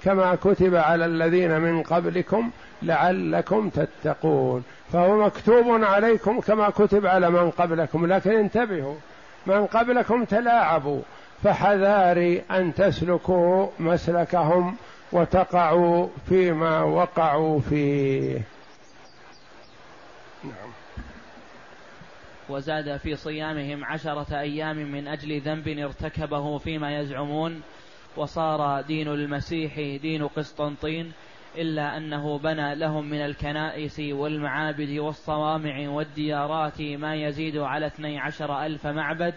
كما 0.04 0.34
كتب 0.34 0.74
على 0.74 1.06
الذين 1.06 1.60
من 1.60 1.82
قبلكم 1.82 2.50
لعلكم 2.82 3.68
تتقون. 3.68 4.64
فهو 4.92 5.26
مكتوب 5.26 5.84
عليكم 5.84 6.40
كما 6.40 6.70
كتب 6.70 7.06
على 7.06 7.30
من 7.30 7.50
قبلكم 7.50 8.06
لكن 8.06 8.30
انتبهوا 8.30 8.96
من 9.46 9.66
قبلكم 9.66 10.24
تلاعبوا 10.24 11.02
فحذاري 11.42 12.42
أن 12.50 12.74
تسلكوا 12.74 13.68
مسلكهم 13.78 14.76
وتقعوا 15.12 16.08
فيما 16.28 16.82
وقعوا 16.82 17.60
فيه. 17.60 18.40
نعم. 20.44 20.70
وزاد 22.48 22.96
في 22.96 23.16
صيامهم 23.16 23.84
عشرة 23.84 24.40
أيام 24.40 24.76
من 24.76 25.08
أجل 25.08 25.40
ذنب 25.40 25.68
ارتكبه 25.68 26.58
فيما 26.58 26.98
يزعمون 26.98 27.62
وصار 28.16 28.80
دين 28.80 29.08
المسيح 29.08 29.74
دين 30.02 30.26
قسطنطين 30.26 31.12
إلا 31.58 31.96
أنه 31.96 32.38
بنى 32.38 32.74
لهم 32.74 33.10
من 33.10 33.18
الكنائس 33.18 34.00
والمعابد 34.00 34.98
والصوامع 34.98 35.88
والديارات 35.88 36.80
ما 36.80 37.14
يزيد 37.14 37.56
على 37.56 37.86
اثني 37.86 38.18
عشر 38.18 38.66
ألف 38.66 38.86
معبد 38.86 39.34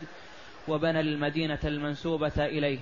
وبنى 0.67 0.99
المدينة 0.99 1.59
المنسوبة 1.65 2.31
إليه. 2.37 2.79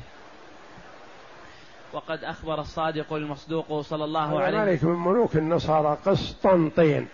وقد 1.94 2.24
أخبر 2.24 2.62
الصادق 2.62 3.14
المصدوق 3.14 3.82
صلى 3.82 4.04
الله 4.04 4.42
عليه 4.42 4.58
وسلم 4.58 4.66
ملك 4.66 4.84
من 4.84 5.12
ملوك 5.12 5.36
النصارى. 5.36 5.98
قسطنطين. 6.06 7.08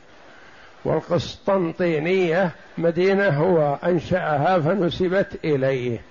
والقسطنطينية 0.86 2.52
مدينة 2.78 3.28
هو 3.28 3.78
أنشأها 3.84 4.60
فنسبت 4.60 5.40
إليه. 5.46 6.02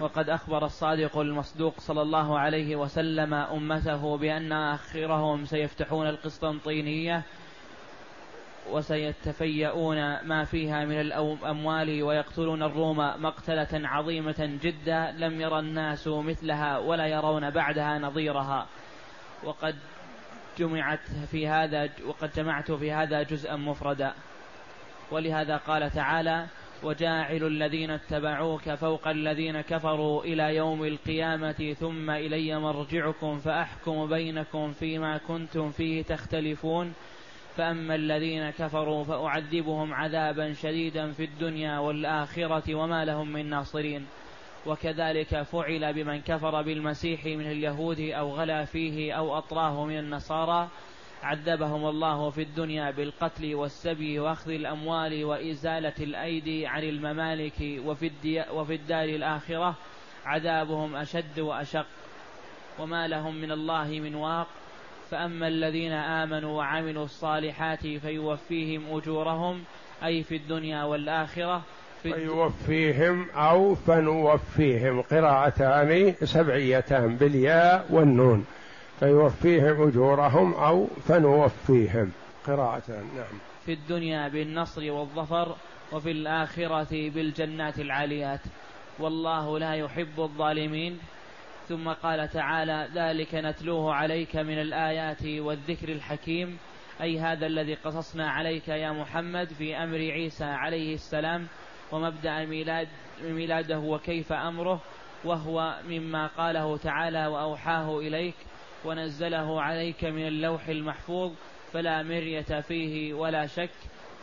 وقد 0.00 0.30
أخبر 0.30 0.64
الصادق 0.66 1.18
المصدوق 1.18 1.80
صلى 1.80 2.02
الله 2.02 2.38
عليه 2.38 2.76
وسلم 2.76 3.34
أمته 3.34 4.16
بأن 4.16 4.52
آخرهم 4.52 5.44
سيفتحون 5.44 6.08
القسطنطينية 6.08 7.22
وسيتفيئون 8.70 10.20
ما 10.20 10.44
فيها 10.44 10.84
من 10.84 11.00
الأموال 11.00 12.02
ويقتلون 12.02 12.62
الروم 12.62 12.96
مقتلة 12.98 13.68
عظيمة 13.88 14.58
جدا 14.62 15.14
لم 15.18 15.40
يرى 15.40 15.58
الناس 15.58 16.08
مثلها 16.08 16.78
ولا 16.78 17.06
يرون 17.06 17.50
بعدها 17.50 17.98
نظيرها. 17.98 18.66
وقد 19.44 19.76
جمعت 20.58 21.00
في 21.30 21.48
هذا 21.48 21.90
وقد 22.06 22.30
جمعت 22.36 22.72
في 22.72 22.92
هذا 22.92 23.22
جزءا 23.22 23.56
مفردا. 23.56 24.14
ولهذا 25.10 25.56
قال 25.56 25.90
تعالى 25.90 26.46
وجاعل 26.84 27.46
الذين 27.46 27.90
اتبعوك 27.90 28.70
فوق 28.74 29.08
الذين 29.08 29.60
كفروا 29.60 30.24
إلى 30.24 30.56
يوم 30.56 30.84
القيامة 30.84 31.74
ثم 31.80 32.10
إلي 32.10 32.58
مرجعكم 32.58 33.38
فأحكم 33.38 34.06
بينكم 34.06 34.72
فيما 34.72 35.18
كنتم 35.18 35.70
فيه 35.70 36.02
تختلفون. 36.02 36.92
فأما 37.56 37.94
الذين 37.94 38.50
كفروا 38.50 39.04
فأعذبهم 39.04 39.94
عذابا 39.94 40.52
شديدا 40.52 41.12
في 41.12 41.24
الدنيا 41.24 41.78
والآخرة 41.78 42.74
وما 42.74 43.04
لهم 43.04 43.32
من 43.32 43.50
ناصرين. 43.50 44.06
وكذلك 44.66 45.42
فعل 45.42 45.92
بمن 45.92 46.20
كفر 46.20 46.62
بالمسيح 46.62 47.26
من 47.26 47.50
اليهود 47.50 48.00
أو 48.00 48.30
غلا 48.30 48.64
فيه 48.64 49.12
أو 49.12 49.38
أطراه 49.38 49.84
من 49.84 49.98
النصارى. 49.98 50.68
عذبهم 51.24 51.86
الله 51.86 52.30
في 52.30 52.42
الدنيا 52.42 52.90
بالقتل 52.90 53.54
والسبي 53.54 54.18
واخذ 54.18 54.50
الأموال 54.50 55.24
وإزالة 55.24 55.92
الأيدي 56.00 56.66
عن 56.66 56.82
الممالك 56.82 57.80
وفي, 57.86 58.10
وفي 58.52 58.74
الدار 58.74 59.04
الآخرة 59.04 59.74
عذابهم 60.26 60.96
أشد 60.96 61.40
وأشق. 61.40 61.86
وما 62.78 63.08
لهم 63.08 63.34
من 63.34 63.50
الله 63.50 63.84
من 63.84 64.14
واق. 64.14 64.46
فأما 65.10 65.48
الذين 65.48 65.92
آمنوا 65.92 66.58
وعملوا 66.58 67.04
الصالحات 67.04 67.86
فيوفيهم 67.86 68.96
أجورهم 68.96 69.64
أي 70.04 70.22
في 70.22 70.36
الدنيا 70.36 70.84
والآخرة. 70.84 71.62
فيوفيهم 72.02 73.30
أو 73.30 73.74
فنوفيهم. 73.74 75.02
قراءتان 75.02 76.14
سبعيتان 76.24 77.16
بالياء 77.16 77.86
والنون. 77.90 78.46
فيوفيهم 79.00 79.88
أجورهم 79.88 80.54
أو 80.54 80.86
فنوفيهم. 80.86 82.12
قراءتان 82.46 83.04
نعم. 83.16 83.38
في 83.66 83.72
الدنيا 83.72 84.28
بالنصر 84.28 84.92
والظفر 84.92 85.56
وفي 85.92 86.10
الآخرة 86.10 87.10
بالجنات 87.10 87.78
العاليات. 87.78 88.40
والله 88.98 89.58
لا 89.58 89.74
يحب 89.74 90.20
الظالمين. 90.20 90.98
ثم 91.68 91.88
قال 91.88 92.28
تعالى 92.28 92.88
ذلك 92.94 93.34
نتلوه 93.34 93.94
عليك 93.94 94.36
من 94.36 94.60
الآيات 94.60 95.24
والذكر 95.24 95.88
الحكيم. 95.88 96.58
أي 97.00 97.18
هذا 97.18 97.46
الذي 97.46 97.74
قصصنا 97.74 98.30
عليك 98.30 98.68
يا 98.68 98.92
محمد 98.92 99.48
في 99.52 99.76
أمر 99.76 99.96
عيسى 99.96 100.44
عليه 100.44 100.94
السلام 100.94 101.46
ومبدأ 101.92 102.44
ميلاد 102.44 102.88
ميلاده 103.22 103.78
وكيف 103.78 104.32
أمره. 104.32 104.80
وهو 105.24 105.74
مما 105.88 106.26
قاله 106.26 106.76
تعالى 106.76 107.26
وأوحاه 107.26 107.98
إليك. 107.98 108.34
ونزله 108.84 109.62
عليك 109.62 110.04
من 110.04 110.26
اللوح 110.26 110.68
المحفوظ 110.68 111.32
فلا 111.72 112.02
مرية 112.02 112.60
فيه 112.60 113.14
ولا 113.14 113.46
شك 113.46 113.70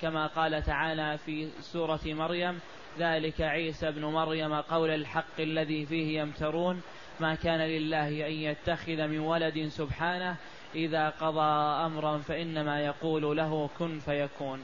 كما 0.02 0.28
قال 0.28 0.64
تعالى 0.64 1.18
في 1.18 1.50
سورة 1.62 2.00
مريم 2.06 2.60
ذلك 3.00 3.42
عيسى 3.42 3.88
ابن 3.88 4.06
مريم 4.06 4.54
قول 4.54 4.90
الحق 4.90 5.40
الذي 5.40 5.86
فيه 5.86 6.22
يمترون 6.22 6.82
ما 7.20 7.36
كان 7.36 7.60
لله 7.60 8.08
أن 8.28 8.34
يتخذ 8.34 9.08
من 9.08 9.20
ولد 9.20 9.68
سبحانه 9.68 10.36
إذا 10.76 11.10
قضى 11.10 11.86
أمرا 11.86 12.18
فإنما 12.18 12.86
يقول 12.86 13.38
له 13.38 13.70
كن 13.80 14.00
فيكون. 14.00 14.60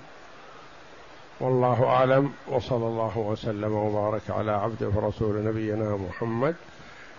والله 1.39 1.85
أعلم 1.85 2.33
وصلى 2.47 2.85
الله 2.87 3.17
وسلم 3.17 3.73
وبارك 3.73 4.29
على 4.29 4.51
عبده 4.51 4.87
ورسول 4.87 5.43
نبينا 5.43 5.97
محمد 5.97 6.55